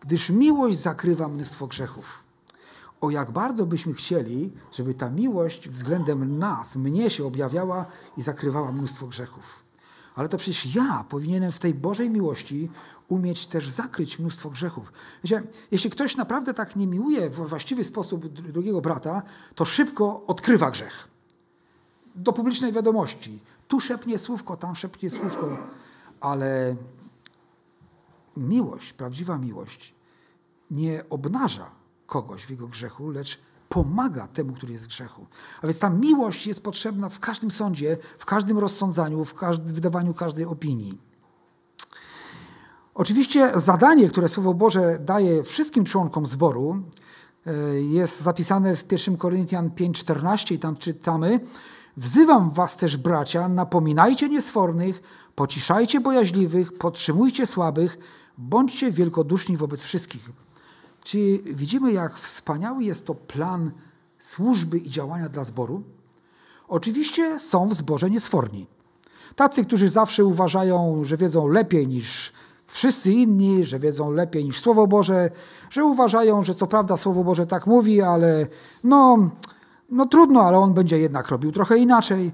[0.01, 2.25] gdyż miłość zakrywa mnóstwo grzechów.
[3.01, 7.85] O jak bardzo byśmy chcieli, żeby ta miłość względem nas, mnie się objawiała
[8.17, 9.65] i zakrywała mnóstwo grzechów.
[10.15, 12.71] Ale to przecież ja powinienem w tej Bożej miłości
[13.09, 14.93] umieć też zakryć mnóstwo grzechów.
[15.25, 19.23] Wiecie, jeśli ktoś naprawdę tak nie miłuje w właściwy sposób drugiego brata,
[19.55, 21.09] to szybko odkrywa grzech.
[22.15, 23.41] Do publicznej wiadomości.
[23.71, 25.57] Tu szepnie słówko, tam szepnie słówko
[26.21, 26.77] ale
[28.37, 29.95] miłość, prawdziwa miłość,
[30.71, 31.71] nie obnaża
[32.07, 35.27] kogoś w jego grzechu, lecz pomaga temu, który jest w grzechu.
[35.63, 40.15] A więc ta miłość jest potrzebna w każdym sądzie, w każdym rozsądzaniu, w każdym wydawaniu
[40.15, 40.99] każdej opinii.
[42.95, 46.83] Oczywiście zadanie, które Słowo Boże daje wszystkim członkom zboru,
[47.47, 51.41] e, jest zapisane w 1 Koryntian 5:14 i tam czytamy:
[52.01, 55.03] Wzywam was też, bracia, napominajcie niesfornych,
[55.35, 57.99] pociszajcie bojaźliwych, podtrzymujcie słabych,
[58.39, 60.31] bądźcie wielkoduszni wobec wszystkich.
[61.05, 63.71] Czy widzimy, jak wspaniały jest to plan
[64.19, 65.83] służby i działania dla zboru?
[66.69, 68.67] Oczywiście są w zborze niesforni.
[69.37, 72.33] Tacy, którzy zawsze uważają, że wiedzą lepiej niż
[72.67, 75.31] wszyscy inni, że wiedzą lepiej niż Słowo Boże,
[75.71, 78.47] że uważają, że co prawda Słowo Boże tak mówi, ale
[78.85, 79.31] no,
[79.91, 82.33] no trudno, ale on będzie jednak robił trochę inaczej.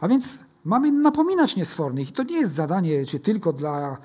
[0.00, 2.10] A więc mamy napominać niesfornych.
[2.10, 3.96] I to nie jest zadanie czy tylko dla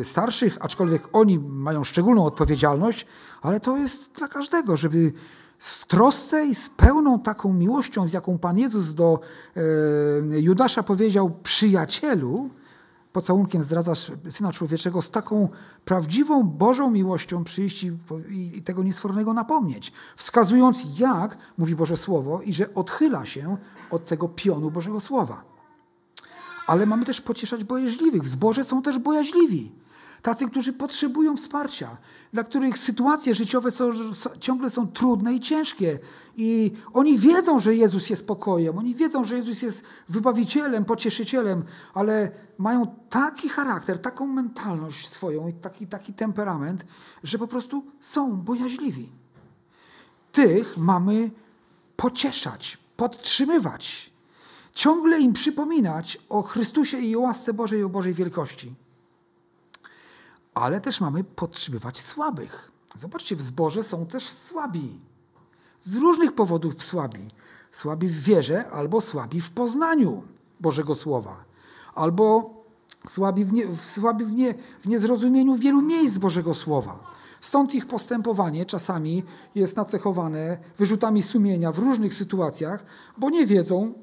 [0.00, 3.06] y, starszych, aczkolwiek oni mają szczególną odpowiedzialność,
[3.42, 5.12] ale to jest dla każdego, żeby
[5.58, 9.20] w trosce i z pełną taką miłością, z jaką Pan Jezus do
[9.56, 12.50] y, Judasza powiedział przyjacielu,
[13.18, 15.48] pocałunkiem zdradzasz Syna Człowieczego, z taką
[15.84, 17.92] prawdziwą Bożą miłością przyjść i,
[18.30, 23.56] i, tego niesfornego napomnieć, wskazując jak, mówi Boże Słowo, i że odchyla się
[23.90, 25.44] od tego pionu Bożego Słowa.
[26.66, 28.22] Ale mamy też pocieszać bojaźliwych.
[28.22, 29.72] W zborze są też bojaźliwi.
[30.22, 31.96] Tacy, którzy potrzebują wsparcia,
[32.32, 33.90] dla których sytuacje życiowe są,
[34.40, 35.98] ciągle są trudne i ciężkie.
[36.36, 42.30] I oni wiedzą, że Jezus jest pokojem, oni wiedzą, że Jezus jest wybawicielem, pocieszycielem, ale
[42.58, 46.86] mają taki charakter, taką mentalność swoją i taki, taki temperament,
[47.24, 49.08] że po prostu są bojaźliwi.
[50.32, 51.30] Tych mamy
[51.96, 54.12] pocieszać, podtrzymywać,
[54.74, 58.74] ciągle im przypominać o Chrystusie i o łasce Bożej i o Bożej wielkości
[60.60, 62.70] ale też mamy podtrzymywać słabych.
[62.96, 65.00] Zobaczcie, w zborze są też słabi.
[65.80, 67.28] Z różnych powodów słabi.
[67.72, 70.22] Słabi w wierze albo słabi w poznaniu
[70.60, 71.44] Bożego Słowa.
[71.94, 72.50] Albo
[73.06, 76.98] słabi w, nie, słabi w, nie, w niezrozumieniu wielu miejsc Bożego Słowa.
[77.40, 82.84] Stąd ich postępowanie czasami jest nacechowane wyrzutami sumienia w różnych sytuacjach,
[83.18, 83.94] bo nie wiedzą,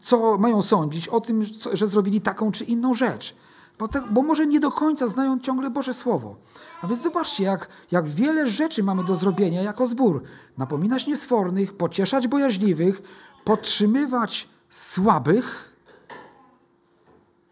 [0.00, 3.36] co mają sądzić o tym, że zrobili taką czy inną rzecz.
[3.78, 6.36] Bo, te, bo, może nie do końca znają ciągle Boże Słowo.
[6.82, 10.22] A więc zobaczcie, jak, jak wiele rzeczy mamy do zrobienia jako zbór.
[10.58, 13.02] Napominać niesfornych, pocieszać bojaźliwych,
[13.44, 15.74] podtrzymywać słabych,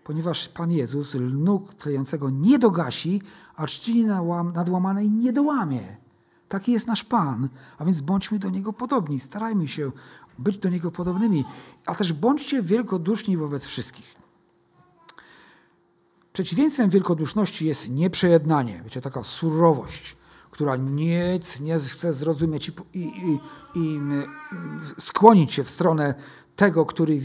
[0.05, 3.23] ponieważ Pan Jezus lnu tlejącego nie dogasi,
[3.57, 4.05] a czcili
[4.55, 5.97] nadłamanej nie dołamie.
[6.49, 9.93] Taki jest nasz Pan, a więc bądźmy do Niego podobni, starajmy się
[10.39, 11.45] być do Niego podobnymi,
[11.87, 14.22] a też bądźcie wielkoduszni wobec wszystkich.
[16.33, 20.17] Przeciwieństwem wielkoduszności jest nieprzejednanie, wiecie, taka surowość,
[20.51, 23.39] która nic nie chce zrozumieć i, i, i,
[23.75, 23.99] i
[24.99, 26.15] skłonić się w stronę
[26.57, 27.21] tego, który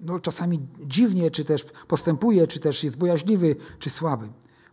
[0.00, 4.28] no, czasami dziwnie, czy też postępuje, czy też jest bojaźliwy, czy słaby.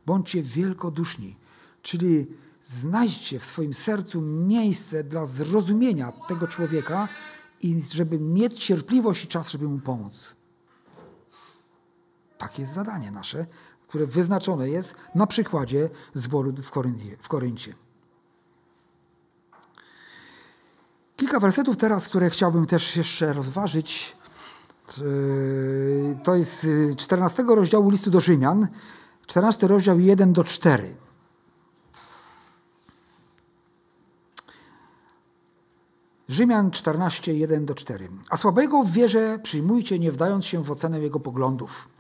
[0.06, 1.38] Bądźcie wielkoduszni,
[1.82, 2.28] czyli
[2.62, 7.08] znajdźcie w swoim sercu miejsce dla zrozumienia tego człowieka
[7.62, 10.35] i żeby mieć cierpliwość i czas, żeby mu pomóc.
[12.38, 13.46] Takie jest zadanie nasze,
[13.88, 17.18] które wyznaczone jest na przykładzie zboru w, Koryncie.
[17.20, 17.76] W Koryncie.
[21.18, 24.18] Kilka wersetów teraz, które chciałbym też jeszcze rozważyć.
[26.24, 26.68] To jest
[26.98, 28.68] 14 rozdziału listu do Rzymian,
[29.28, 30.96] 14 rozdział 1 do 4.
[36.28, 38.10] Rzymian 14, 1 do 4.
[38.30, 41.95] A słabego w wierze przyjmujcie, nie wdając się w ocenę jego poglądów.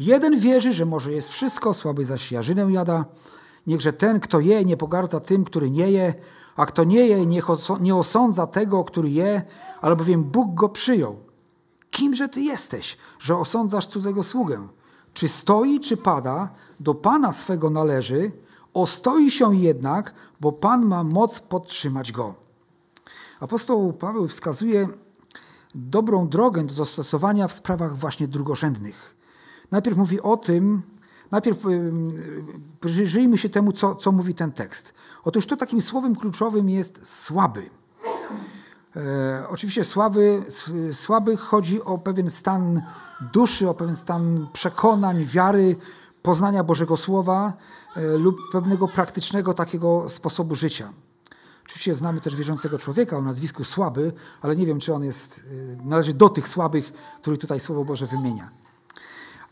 [0.00, 3.04] Jeden wierzy, że może jest wszystko, słaby zaś jarzynę jada.
[3.66, 6.14] Niechże ten, kto je, nie pogardza tym, który nie je,
[6.56, 7.46] a kto nie je, niech
[7.80, 9.42] nie osądza tego, który je,
[9.80, 11.16] albowiem Bóg go przyjął.
[11.90, 14.68] Kimże ty jesteś, że osądzasz cudzego sługę?
[15.14, 18.32] Czy stoi, czy pada, do Pana swego należy,
[18.74, 22.34] ostoi się jednak, bo Pan ma moc podtrzymać go.
[23.40, 24.88] Apostoł Paweł wskazuje
[25.74, 29.19] dobrą drogę do zastosowania w sprawach właśnie drugorzędnych.
[29.70, 30.82] Najpierw mówi o tym,
[31.30, 31.58] najpierw
[32.80, 34.94] przyjrzyjmy się temu, co, co mówi ten tekst.
[35.24, 37.70] Otóż to takim słowem kluczowym jest słaby.
[38.96, 40.42] E, oczywiście słaby,
[40.92, 42.82] słaby chodzi o pewien stan
[43.32, 45.76] duszy, o pewien stan przekonań, wiary,
[46.22, 47.52] poznania Bożego Słowa
[47.96, 50.92] e, lub pewnego praktycznego takiego sposobu życia.
[51.64, 55.44] Oczywiście znamy też wierzącego człowieka o nazwisku Słaby, ale nie wiem, czy on jest,
[55.80, 58.50] e, należy do tych słabych, których tutaj Słowo Boże wymienia.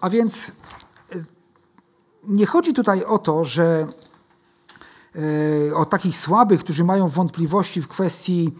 [0.01, 0.53] A więc e,
[2.25, 3.87] nie chodzi tutaj o to, że
[5.69, 8.55] e, o takich słabych, którzy mają wątpliwości w kwestii,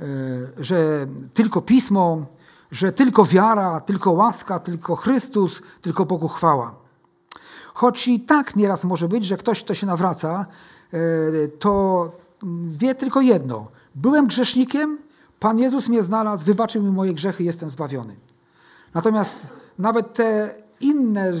[0.00, 0.04] e,
[0.58, 2.26] że tylko pismo,
[2.70, 6.74] że tylko wiara, tylko łaska, tylko Chrystus, tylko Bogu chwała.
[7.74, 10.46] Choć i tak nieraz może być, że ktoś, kto się nawraca,
[11.58, 12.10] to
[12.68, 13.66] wie tylko jedno.
[13.94, 14.98] Byłem grzesznikiem,
[15.40, 18.16] Pan Jezus mnie znalazł, wybaczył mi moje grzechy, jestem zbawiony.
[18.94, 19.46] Natomiast
[19.78, 21.32] nawet te inne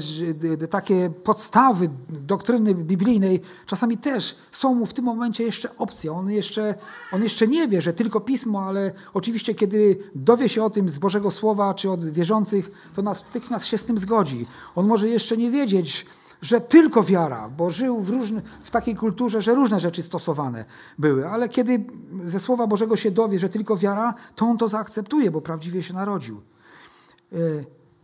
[0.70, 6.18] takie podstawy doktryny biblijnej czasami też są mu w tym momencie jeszcze opcją.
[6.18, 6.74] On jeszcze,
[7.12, 10.98] on jeszcze nie wie, że tylko pismo, ale oczywiście, kiedy dowie się o tym z
[10.98, 14.46] Bożego Słowa czy od wierzących, to natychmiast się z tym zgodzi.
[14.74, 16.06] On może jeszcze nie wiedzieć,
[16.42, 20.64] że tylko wiara, bo żył w, różny, w takiej kulturze, że różne rzeczy stosowane
[20.98, 21.84] były, ale kiedy
[22.24, 25.94] ze Słowa Bożego się dowie, że tylko wiara, to on to zaakceptuje, bo prawdziwie się
[25.94, 26.40] narodził.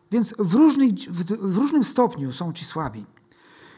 [0.09, 3.07] E, więc w, różnych, w, różnym stopniu są ci słabi.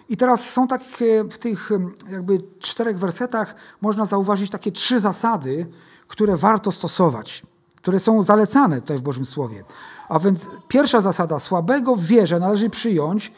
[0.09, 1.71] I teraz są takie, w tych
[2.13, 5.67] jakby czterech wersetach można zauważyć takie trzy zasady,
[6.09, 7.43] które warto stosować,
[7.77, 9.65] które są zalecane tutaj w Bożym Słowie.
[10.09, 13.33] A więc pierwsza zasada, słabego w wierze należy przyjąć,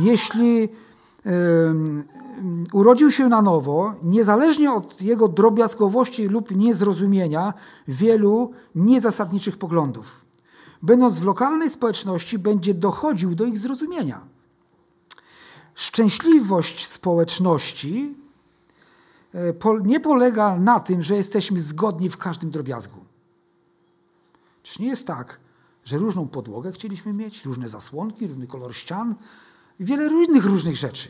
[0.00, 0.68] jeśli
[2.72, 7.54] urodził się na nowo, niezależnie od jego drobiazgowości lub niezrozumienia
[7.88, 10.27] wielu niezasadniczych poglądów
[10.82, 14.20] będąc w lokalnej społeczności, będzie dochodził do ich zrozumienia.
[15.74, 18.16] Szczęśliwość społeczności
[19.34, 23.04] e, nie polega na tym, że jesteśmy zgodni w każdym drobiazgu.
[24.62, 25.40] Czyż nie jest tak,
[25.84, 29.14] że różną podłogę chcieliśmy mieć, różne zasłonki, różny kolor ścian,
[29.80, 31.08] wiele różnych różnych rzeczy.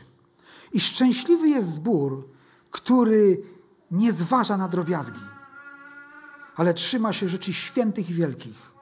[0.73, 2.27] I szczęśliwy jest zbór,
[2.71, 3.43] który
[3.91, 5.19] nie zważa na drobiazgi,
[6.55, 8.78] ale trzyma się rzeczy świętych i wielkich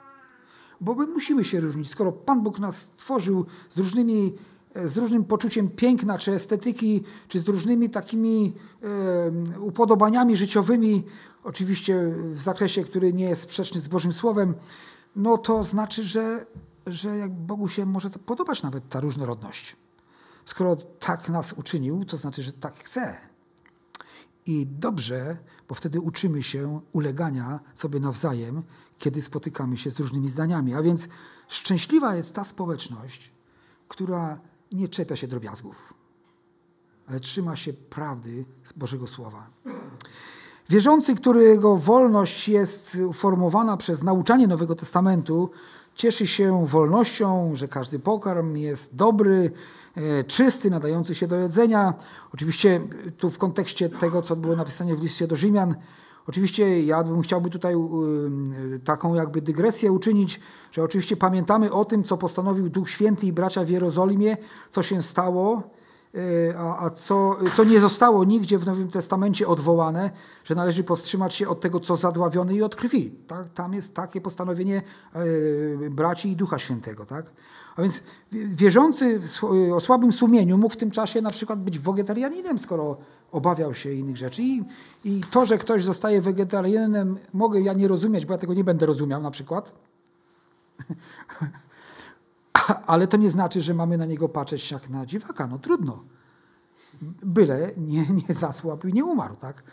[0.81, 1.89] bo my musimy się różnić.
[1.89, 4.33] Skoro Pan Bóg nas stworzył z różnymi
[4.85, 11.03] z różnym poczuciem piękna, czy estetyki, czy z różnymi takimi e, upodobaniami życiowymi,
[11.43, 14.53] oczywiście w zakresie, który nie jest sprzeczny z Bożym Słowem,
[15.15, 16.45] no to znaczy, że
[16.87, 19.75] że jak Bogu się może podobać nawet ta różnorodność.
[20.45, 23.17] Skoro tak nas uczynił, to znaczy, że tak chce.
[24.45, 25.37] I dobrze,
[25.67, 28.63] bo wtedy uczymy się ulegania sobie nawzajem,
[28.99, 30.75] kiedy spotykamy się z różnymi zdaniami.
[30.75, 31.07] A więc
[31.47, 33.31] szczęśliwa jest ta społeczność,
[33.87, 34.39] która
[34.71, 35.93] nie czepia się drobiazgów,
[37.07, 39.49] ale trzyma się prawdy Bożego Słowa.
[40.69, 45.49] Wierzący, którego wolność jest formowana przez nauczanie Nowego Testamentu,
[45.95, 49.51] cieszy się wolnością, że każdy pokarm jest dobry,
[49.95, 51.93] e, czysty, nadający się do jedzenia.
[52.33, 52.81] Oczywiście
[53.17, 55.75] tu w kontekście tego, co było napisane w liście do Rzymian,
[56.27, 57.75] Oczywiście ja bym chciałby tutaj
[58.83, 60.39] taką jakby dygresję uczynić,
[60.71, 64.37] że oczywiście pamiętamy o tym, co postanowił Duch Święty i bracia w Jerozolimie,
[64.69, 65.63] co się stało,
[66.15, 70.11] e, a, co, co nie zostało nigdzie w Nowym Testamencie odwołane,
[70.43, 73.11] że należy powstrzymać się od tego, co zadławione i od krwi.
[73.27, 73.49] Tak?
[73.49, 74.81] Tam jest takie postanowienie
[75.91, 77.05] braci i Ducha Świętego.
[77.05, 77.25] Tak?
[77.75, 79.21] A więc wierzący
[79.73, 82.97] o słabym sumieniu mógł w tym czasie na przykład być wegetarianinem, skoro
[83.31, 84.43] obawiał się innych rzeczy.
[84.43, 84.63] I,
[85.05, 88.85] I to, że ktoś zostaje wegetarianinem, mogę ja nie rozumieć, bo ja tego nie będę
[88.85, 89.73] rozumiał na przykład.
[92.85, 95.47] Ale to nie znaczy, że mamy na niego patrzeć jak na dziwaka.
[95.47, 96.03] No trudno.
[97.23, 99.63] Byle nie, nie zasłabł i nie umarł, tak?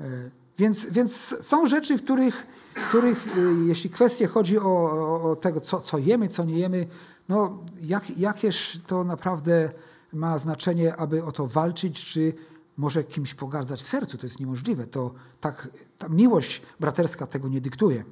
[0.00, 2.46] E, więc, więc są rzeczy, w których,
[2.88, 6.86] których e, jeśli kwestie chodzi o, o, o tego, co, co jemy, co nie jemy,
[7.28, 9.70] no jak, jakież to naprawdę
[10.12, 12.32] ma znaczenie, aby o to walczyć, czy
[12.80, 14.86] może kimś pogardzać w sercu, to jest niemożliwe.
[14.86, 18.04] To tak, ta miłość braterska tego nie dyktuje.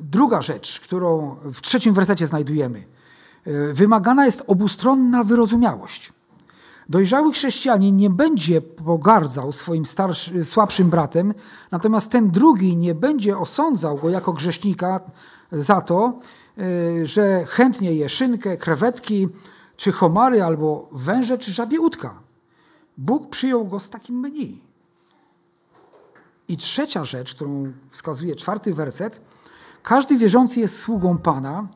[0.00, 2.84] Druga rzecz, którą w trzecim wersecie znajdujemy.
[3.72, 6.12] Wymagana jest obustronna wyrozumiałość.
[6.88, 11.34] Dojrzały chrześcijanin nie będzie pogardzał swoim starszy, słabszym bratem,
[11.70, 15.00] natomiast ten drugi nie będzie osądzał go jako grzesznika
[15.52, 16.18] za to,
[16.58, 19.28] y, że chętnie je szynkę, krewetki,
[19.76, 22.20] czy homary, albo węże, czy żabie udka.
[22.98, 24.62] Bóg przyjął go z takim menu.
[26.48, 29.20] I trzecia rzecz, którą wskazuje czwarty werset.
[29.82, 31.68] Każdy wierzący jest sługą Pana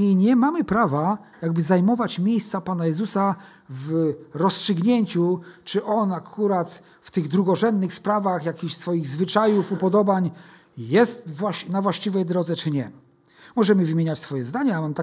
[0.00, 3.34] i nie mamy prawa jakby zajmować miejsca Pana Jezusa
[3.68, 10.30] w rozstrzygnięciu, czy On akurat w tych drugorzędnych sprawach jakichś swoich zwyczajów, upodobań
[10.78, 11.28] jest
[11.68, 12.90] na właściwej drodze, czy nie.
[13.56, 14.80] Możemy wymieniać swoje zdania.
[14.80, 14.94] Mam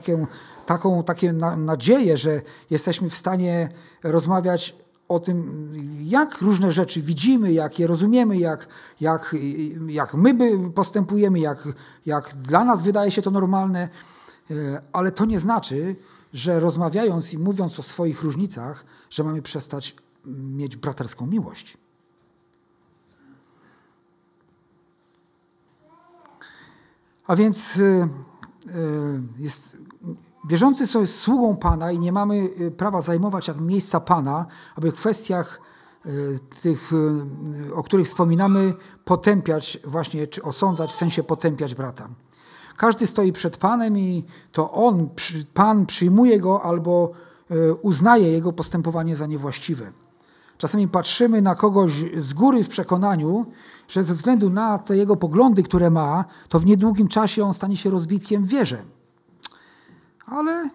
[0.65, 3.69] taką takie na, nadzieję, że jesteśmy w stanie
[4.03, 4.75] rozmawiać
[5.07, 5.71] o tym,
[6.03, 8.67] jak różne rzeczy widzimy, jak je rozumiemy, jak,
[9.01, 9.35] jak,
[9.87, 11.67] jak my postępujemy, jak,
[12.05, 13.89] jak dla nas wydaje się to normalne.
[14.51, 15.95] E, ale to nie znaczy,
[16.33, 21.77] że rozmawiając i mówiąc o swoich różnicach, że mamy przestać mieć braterską miłość.
[27.27, 28.07] A więc e, e,
[29.39, 29.77] jest,
[30.49, 35.61] wierzący są sługą Pana i nie mamy prawa zajmować jak miejsca Pana, aby w kwestiach
[36.61, 36.91] tych,
[37.73, 38.73] o których wspominamy,
[39.05, 42.09] potępiać właśnie, czy osądzać, w sensie potępiać brata.
[42.77, 45.09] Każdy stoi przed Panem i to On,
[45.53, 47.11] Pan przyjmuje go albo
[47.51, 49.91] e, uznaje jego postępowanie za niewłaściwe.
[50.57, 53.45] Czasami patrzymy na kogoś z góry w przekonaniu,
[53.87, 57.77] że ze względu na te jego poglądy, które ma, to w niedługim czasie on stanie
[57.77, 58.83] się rozbitkiem w wierze.
[60.25, 60.69] Ale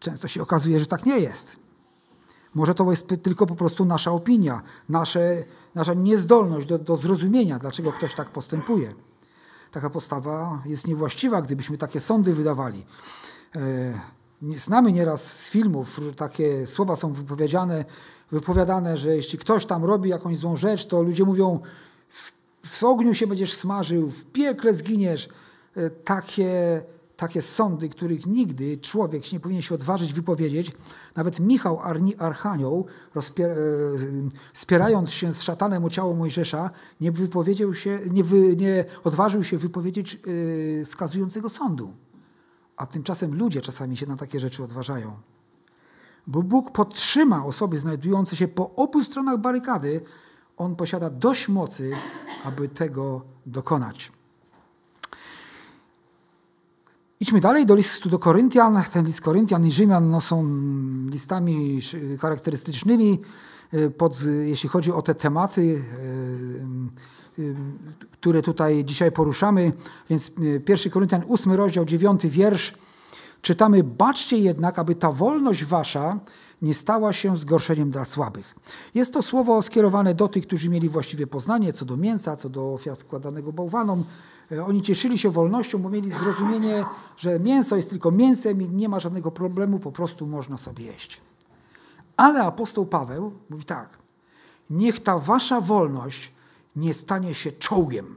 [0.00, 1.56] często się okazuje, że tak nie jest.
[2.54, 7.92] Może to jest tylko po prostu nasza opinia, nasze, nasza niezdolność do, do zrozumienia, dlaczego
[7.92, 8.94] ktoś tak postępuje
[9.76, 12.84] taka postawa jest niewłaściwa, gdybyśmy takie sądy wydawali.
[13.56, 14.00] E,
[14.56, 17.84] znamy nieraz z filmów, takie słowa są wypowiedziane,
[18.32, 21.60] wypowiadane, że jeśli ktoś tam robi jakąś złą rzecz, to ludzie mówią,
[22.62, 25.28] w ogniu się będziesz smażył, w piekle zginiesz.
[25.76, 26.82] E, takie
[27.16, 30.72] takie sądy, których nigdy człowiek nie powinien się odważyć wypowiedzieć.
[31.16, 31.80] Nawet Michał
[32.18, 33.20] Archanioł, e,
[34.52, 39.58] spierając się z szatanem o ciało Mojżesza, nie, wypowiedział się, nie, wy, nie odważył się
[39.58, 41.92] wypowiedzieć yy, skazującego sądu.
[42.76, 45.16] A tymczasem ludzie czasami się na takie rzeczy odważają.
[46.26, 50.00] Bo Bóg podtrzyma osoby znajdujące się po obu stronach barykady.
[50.56, 51.90] On posiada dość mocy,
[52.44, 54.12] aby tego dokonać.
[57.20, 58.82] Idźmy dalej do listu do Koryntian.
[58.92, 60.46] Ten list Koryntian i Rzymian no, są
[61.10, 61.80] listami
[62.20, 63.20] charakterystycznymi,
[63.74, 67.54] y, pod, jeśli chodzi o te tematy, y, y,
[68.12, 69.72] które tutaj dzisiaj poruszamy.
[70.10, 70.32] Więc
[70.68, 72.74] 1 Koryntian 8 rozdział 9 wiersz
[73.42, 76.18] czytamy: Baczcie jednak, aby ta wolność wasza
[76.62, 78.54] nie stała się zgorszeniem dla słabych.
[78.94, 82.74] Jest to słowo skierowane do tych, którzy mieli właściwie poznanie co do mięsa, co do
[82.74, 84.04] ofiar składanego bałwanom.
[84.52, 86.84] E, oni cieszyli się wolnością, bo mieli zrozumienie,
[87.16, 91.20] że mięso jest tylko mięsem i nie ma żadnego problemu, po prostu można sobie jeść.
[92.16, 93.98] Ale apostoł Paweł mówi tak:
[94.70, 96.32] Niech ta wasza wolność
[96.76, 98.16] nie stanie się czołgiem.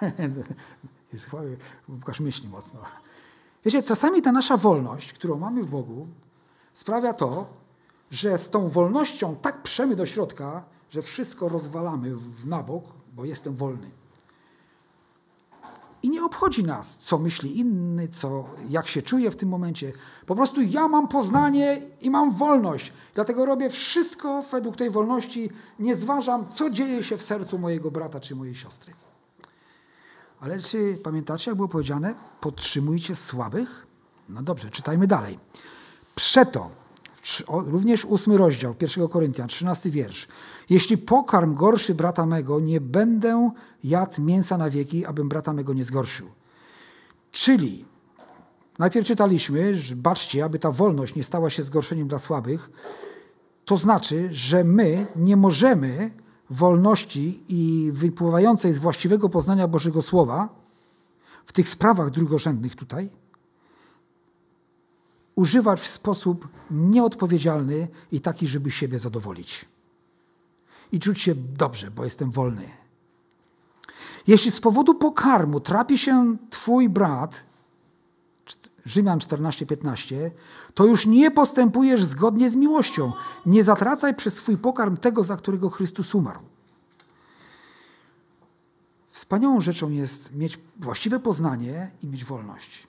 [1.88, 2.80] Łukasz myśli mocno.
[3.64, 6.06] Wiecie, czasami ta nasza wolność, którą mamy w Bogu,
[6.72, 7.46] sprawia to,
[8.10, 13.56] że z tą wolnością tak przemy do środka, że wszystko rozwalamy w nabok, bo jestem
[13.56, 13.90] wolny.
[16.02, 19.92] I nie obchodzi nas, co myśli inny, co, jak się czuje w tym momencie.
[20.26, 22.92] Po prostu ja mam poznanie i mam wolność.
[23.14, 25.50] Dlatego robię wszystko według tej wolności.
[25.78, 28.92] Nie zważam, co dzieje się w sercu mojego brata czy mojej siostry.
[30.40, 32.14] Ale czy pamiętacie, jak było powiedziane?
[32.40, 33.86] Podtrzymujcie słabych?
[34.28, 35.38] No dobrze, czytajmy dalej.
[36.14, 36.70] Przeto,
[37.48, 40.28] również ósmy rozdział, 1 Koryntian, 13 wiersz.
[40.70, 43.50] Jeśli pokarm gorszy brata mego, nie będę
[43.84, 46.28] jadł mięsa na wieki, abym brata mego nie zgorszył.
[47.32, 47.84] Czyli
[48.78, 52.70] najpierw czytaliśmy, że baczcie, aby ta wolność nie stała się zgorszeniem dla słabych.
[53.64, 56.10] To znaczy, że my nie możemy
[56.50, 60.48] wolności i wypływającej z właściwego poznania Bożego Słowa
[61.44, 63.10] w tych sprawach drugorzędnych tutaj
[65.34, 69.64] używać w sposób nieodpowiedzialny i taki, żeby siebie zadowolić.
[70.92, 72.70] I czuć się dobrze, bo jestem wolny.
[74.26, 77.44] Jeśli z powodu pokarmu trapi się Twój brat,
[78.84, 80.30] Rzymian 14-15,
[80.74, 83.12] to już nie postępujesz zgodnie z miłością.
[83.46, 86.40] Nie zatracaj przez swój pokarm tego, za którego Chrystus umarł.
[89.10, 92.86] Wspaniałą rzeczą jest mieć właściwe poznanie i mieć wolność.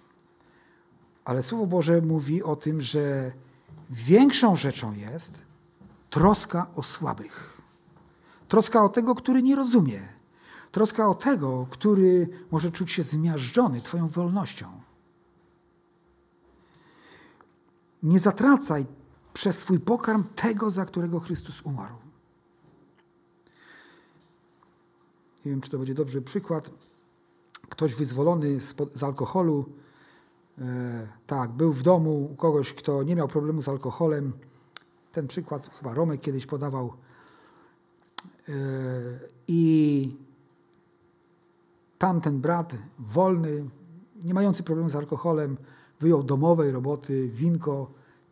[1.26, 3.32] Ale Słowo Boże mówi o tym, że
[3.89, 5.42] większą rzeczą jest
[6.10, 7.62] troska o słabych.
[8.48, 10.02] Troska o tego, który nie rozumie.
[10.72, 14.81] Troska o tego, który może czuć się zmiażdżony Twoją wolnością.
[18.04, 18.86] Nie zatracaj
[19.34, 21.95] przez swój pokarm tego, za którego Chrystus umarł.
[25.45, 26.72] Nie wiem, czy to będzie dobry przykład.
[27.70, 29.66] Ktoś wyzwolony z, z alkoholu,
[30.58, 34.34] e, tak, był w domu u kogoś, kto nie miał problemu z alkoholem.
[35.12, 36.93] Ten przykład chyba Romek kiedyś podawał.
[38.49, 38.54] E,
[39.47, 40.16] I
[41.97, 43.70] tamten brat, wolny,
[44.24, 45.57] nie mający problemu z alkoholem,
[45.99, 47.91] wyjął domowej roboty, winko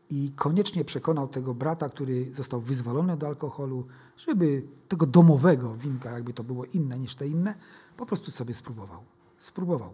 [0.09, 3.87] i koniecznie przekonał tego brata, który został wyzwolony do alkoholu,
[4.17, 7.55] żeby tego domowego winka, jakby to było inne niż te inne,
[7.97, 9.03] po prostu sobie spróbował.
[9.39, 9.93] Spróbował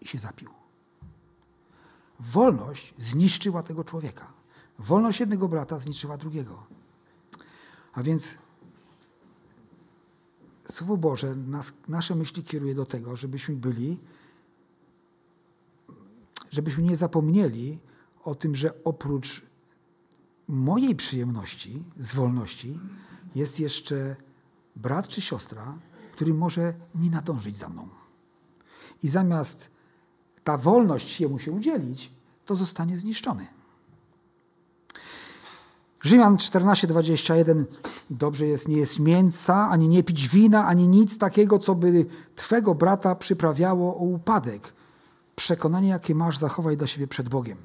[0.00, 0.50] i się zapił.
[2.20, 4.32] Wolność zniszczyła tego człowieka.
[4.78, 6.62] Wolność jednego brata zniszczyła drugiego.
[7.92, 8.34] A więc
[10.70, 13.98] Słowo Boże nas, nasze myśli kieruje do tego, żebyśmy byli
[16.50, 17.78] żebyśmy nie zapomnieli
[18.22, 19.42] o tym, że oprócz
[20.48, 22.78] mojej przyjemności z wolności
[23.34, 24.16] jest jeszcze
[24.76, 25.78] brat czy siostra,
[26.12, 27.88] który może nie nadążyć za mną.
[29.02, 29.70] I zamiast
[30.44, 32.12] ta wolność jemu się udzielić,
[32.44, 33.46] to zostanie zniszczony.
[36.02, 37.64] Rzymian 14:21
[38.10, 42.74] dobrze jest nie jest mięsa, ani nie pić wina, ani nic takiego, co by twego
[42.74, 44.72] brata przyprawiało o upadek
[45.40, 47.58] przekonanie, jakie masz, zachowaj dla siebie przed Bogiem.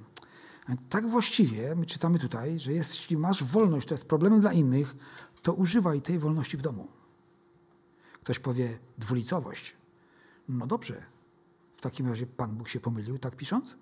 [0.89, 4.95] Tak właściwie my czytamy tutaj, że jeśli masz wolność, to jest problemem dla innych,
[5.41, 6.87] to używaj tej wolności w domu.
[8.23, 9.75] Ktoś powie dwulicowość.
[10.49, 11.03] No dobrze,
[11.77, 13.75] w takim razie Pan Bóg się pomylił, tak pisząc?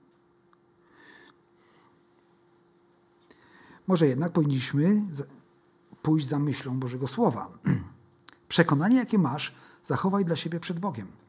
[3.87, 5.01] Może jednak powinniśmy
[6.01, 7.51] pójść za myślą Bożego Słowa.
[8.47, 11.22] Przekonanie, jakie masz, zachowaj dla siebie przed Bogiem.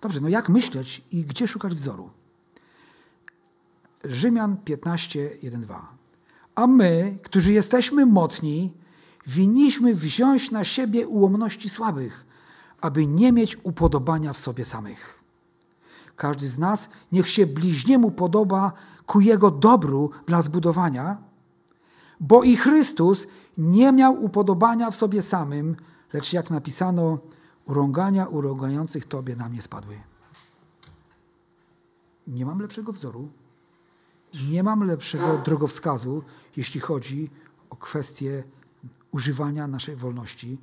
[0.00, 2.10] Dobrze, no jak myśleć i gdzie szukać wzoru?
[4.04, 5.88] Rzymian 15, 1, 2.
[6.54, 8.72] A my, którzy jesteśmy mocni,
[9.26, 12.26] winniśmy wziąć na siebie ułomności słabych,
[12.80, 15.22] aby nie mieć upodobania w sobie samych.
[16.16, 18.72] Każdy z nas niech się bliźniemu podoba
[19.06, 21.18] ku jego dobru dla zbudowania,
[22.20, 23.26] bo i Chrystus
[23.58, 25.76] nie miał upodobania w sobie samym,
[26.12, 27.18] lecz jak napisano,
[27.68, 30.00] urągania urągających Tobie na mnie spadły.
[32.26, 33.28] Nie mam lepszego wzoru,
[34.48, 36.22] nie mam lepszego drogowskazu,
[36.56, 37.30] jeśli chodzi
[37.70, 38.44] o kwestię
[39.10, 40.58] używania naszej wolności,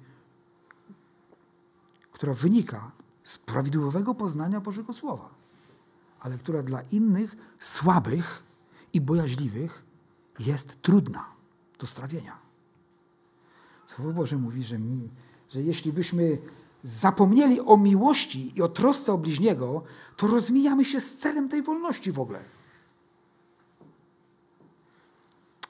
[2.11, 2.91] która wynika
[3.23, 5.29] z prawidłowego poznania Bożego Słowa,
[6.19, 8.43] ale która dla innych słabych
[8.93, 9.83] i bojaźliwych
[10.39, 11.25] jest trudna
[11.79, 12.37] do strawienia.
[13.87, 14.77] Słowo Boże mówi, że,
[15.49, 16.37] że jeśli byśmy
[16.85, 19.83] zapomnieli o miłości i o trosce o bliźniego,
[20.17, 22.39] to rozmijamy się z celem tej wolności w ogóle.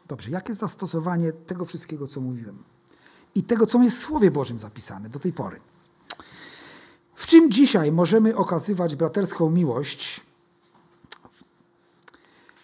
[0.08, 2.64] Dobrze, jakie zastosowanie tego wszystkiego, co mówiłem?
[3.36, 5.60] I tego, co jest w Słowie Bożym zapisane do tej pory.
[7.16, 10.22] W czym dzisiaj możemy okazywać braterską miłość?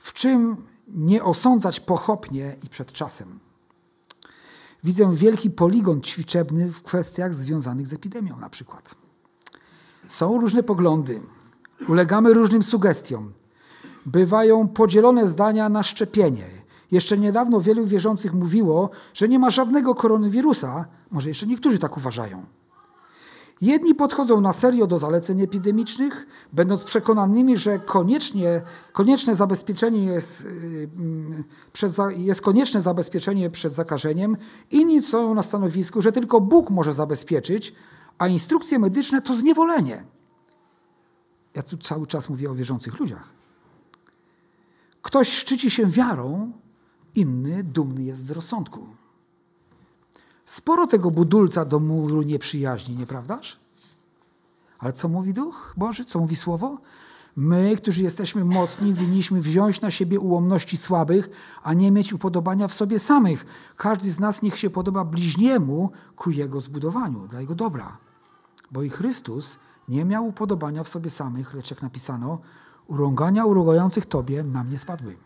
[0.01, 3.39] W czym nie osądzać pochopnie i przed czasem?
[4.83, 8.95] Widzę wielki poligon ćwiczebny w kwestiach związanych z epidemią na przykład.
[10.07, 11.21] Są różne poglądy,
[11.87, 13.33] ulegamy różnym sugestiom.
[14.05, 16.47] Bywają podzielone zdania na szczepienie.
[16.91, 20.85] Jeszcze niedawno wielu wierzących mówiło, że nie ma żadnego koronawirusa.
[21.11, 22.45] Może jeszcze niektórzy tak uważają.
[23.61, 30.89] Jedni podchodzą na serio do zaleceń epidemicznych, będąc przekonanymi, że koniecznie, konieczne zabezpieczenie jest, y,
[30.97, 31.43] mm,
[32.17, 34.37] jest konieczne zabezpieczenie przed zakażeniem.
[34.71, 37.75] Inni są na stanowisku, że tylko Bóg może zabezpieczyć,
[38.17, 40.03] a instrukcje medyczne to zniewolenie.
[41.55, 43.29] Ja tu cały czas mówię o wierzących ludziach.
[45.01, 46.51] Ktoś szczyci się wiarą,
[47.15, 49.00] inny dumny jest z rozsądku.
[50.51, 53.59] Sporo tego budulca do muru nieprzyjaźni, nieprawdaż?
[54.79, 56.05] Ale co mówi Duch Boży?
[56.05, 56.77] Co mówi Słowo?
[57.35, 61.29] My, którzy jesteśmy mocni, winniśmy wziąć na siebie ułomności słabych,
[61.63, 63.45] a nie mieć upodobania w sobie samych.
[63.77, 67.97] Każdy z nas niech się podoba bliźniemu ku jego zbudowaniu, dla jego dobra.
[68.71, 72.39] Bo i Chrystus nie miał upodobania w sobie samych, lecz jak napisano,
[72.87, 75.17] urągania urągających Tobie na mnie spadły.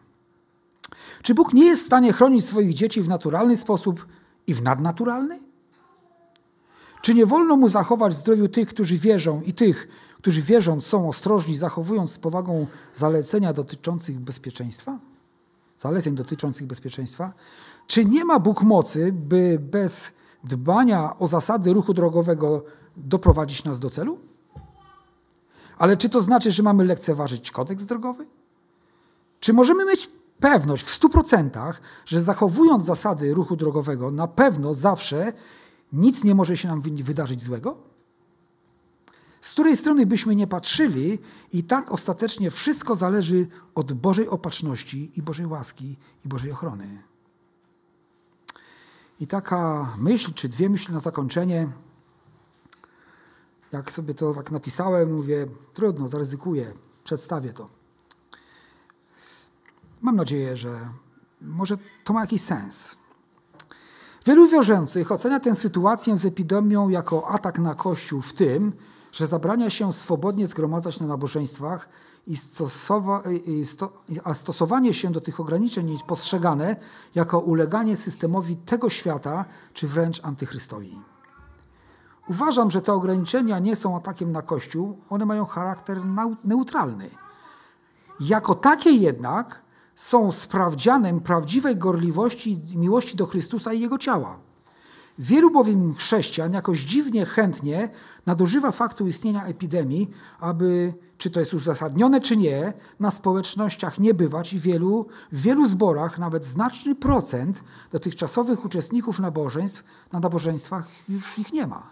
[1.22, 4.06] Czy Bóg nie jest w stanie chronić swoich dzieci w naturalny sposób,
[4.48, 5.40] i w nadnaturalny?
[7.02, 9.88] Czy nie wolno mu zachować w zdrowiu tych, którzy wierzą i tych,
[10.18, 15.00] którzy wierząc są ostrożni, zachowując z powagą zalecenia dotyczących bezpieczeństwa?
[15.78, 17.34] Zaleceń dotyczących bezpieczeństwa?
[17.88, 20.12] Czy nie ma Bóg mocy, by bez
[20.44, 22.66] dbania o zasady ruchu drogowego
[22.98, 24.20] doprowadzić nas do celu?
[25.78, 28.28] Ale czy to znaczy, że mamy lekceważyć kodeks drogowy?
[29.40, 30.10] Czy możemy mieć
[30.40, 31.74] pewność w 100%,
[32.06, 35.34] że zachowując zasady ruchu drogowego, na pewno zawsze
[35.94, 37.78] nic nie może się nam wydarzyć złego?
[39.42, 41.20] Z której strony byśmy nie patrzyli,
[41.54, 47.04] i tak ostatecznie wszystko zależy od Bożej opatrzności i Bożej łaski i Bożej ochrony.
[49.20, 51.68] I taka myśl, czy dwie myśli na zakończenie.
[53.72, 56.74] Jak sobie to tak napisałem, mówię, trudno, zaryzykuję,
[57.04, 57.75] przedstawię to.
[60.06, 60.90] Mam nadzieję, że
[61.42, 63.00] może to ma jakiś sens.
[64.26, 68.74] Wielu wierzących ocenia tę sytuację z epidemią jako atak na Kościół w tym,
[69.12, 71.90] że zabrania się swobodnie zgromadzać na nabożeństwach,
[72.28, 73.94] i stosowa i sto
[74.24, 76.76] a stosowanie się do tych ograniczeń jest postrzegane
[77.16, 81.00] jako uleganie systemowi tego świata, czy wręcz antychrystowi.
[82.28, 86.02] Uważam, że te ograniczenia nie są atakiem na Kościół, one mają charakter
[86.44, 87.10] neutralny.
[88.20, 89.65] Jako takie jednak
[89.96, 94.40] są sprawdzianem prawdziwej gorliwości i miłości do Chrystusa i Jego ciała.
[95.20, 97.90] Wielu bowiem chrześcijan jakoś dziwnie chętnie
[98.26, 104.54] nadużywa faktu istnienia epidemii, aby, czy to jest uzasadnione, czy nie, na społecznościach nie bywać
[104.54, 111.54] i wielu, w wielu zborach nawet znaczny procent dotychczasowych uczestników nabożeństw na nabożeństwach już ich
[111.54, 111.84] nie ma.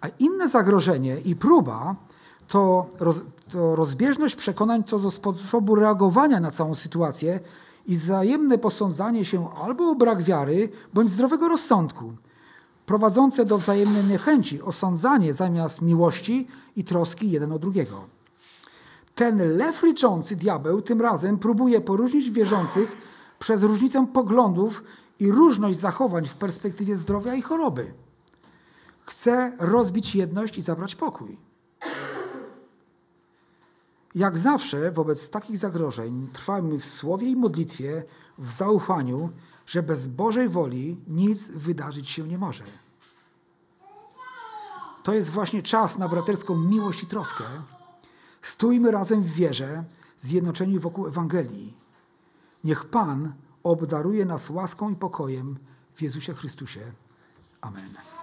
[0.00, 1.96] A inne zagrożenie i próba
[2.48, 2.88] to,
[3.54, 7.40] to rozbieżność przekonań co do sposobu reagowania na całą sytuację
[7.86, 12.12] i wzajemne posądzanie się albo o brak wiary, bądź zdrowego rozsądku,
[12.86, 16.46] prowadzące do wzajemnej niechęci, osądzanie zamiast miłości
[16.76, 18.04] i troski jeden o drugiego.
[19.14, 22.96] Ten lew ryczący diabeł tym razem próbuje poróżnić wierzących
[23.38, 24.84] przez różnicę poglądów
[25.20, 27.92] i różność zachowań w perspektywie zdrowia i choroby.
[29.04, 31.43] Chce rozbić jedność i zabrać pokój.
[34.14, 38.04] Jak zawsze wobec takich zagrożeń trwajmy w słowie i modlitwie,
[38.38, 39.30] w zaufaniu,
[39.66, 42.64] że bez Bożej woli nic wydarzyć się nie może.
[45.02, 47.44] To jest właśnie czas na braterską miłość i troskę.
[48.42, 49.84] Stójmy razem w wierze,
[50.18, 51.76] zjednoczeni wokół Ewangelii.
[52.64, 55.56] Niech Pan obdaruje nas łaską i pokojem
[55.94, 56.80] w Jezusie Chrystusie.
[57.60, 58.13] Amen.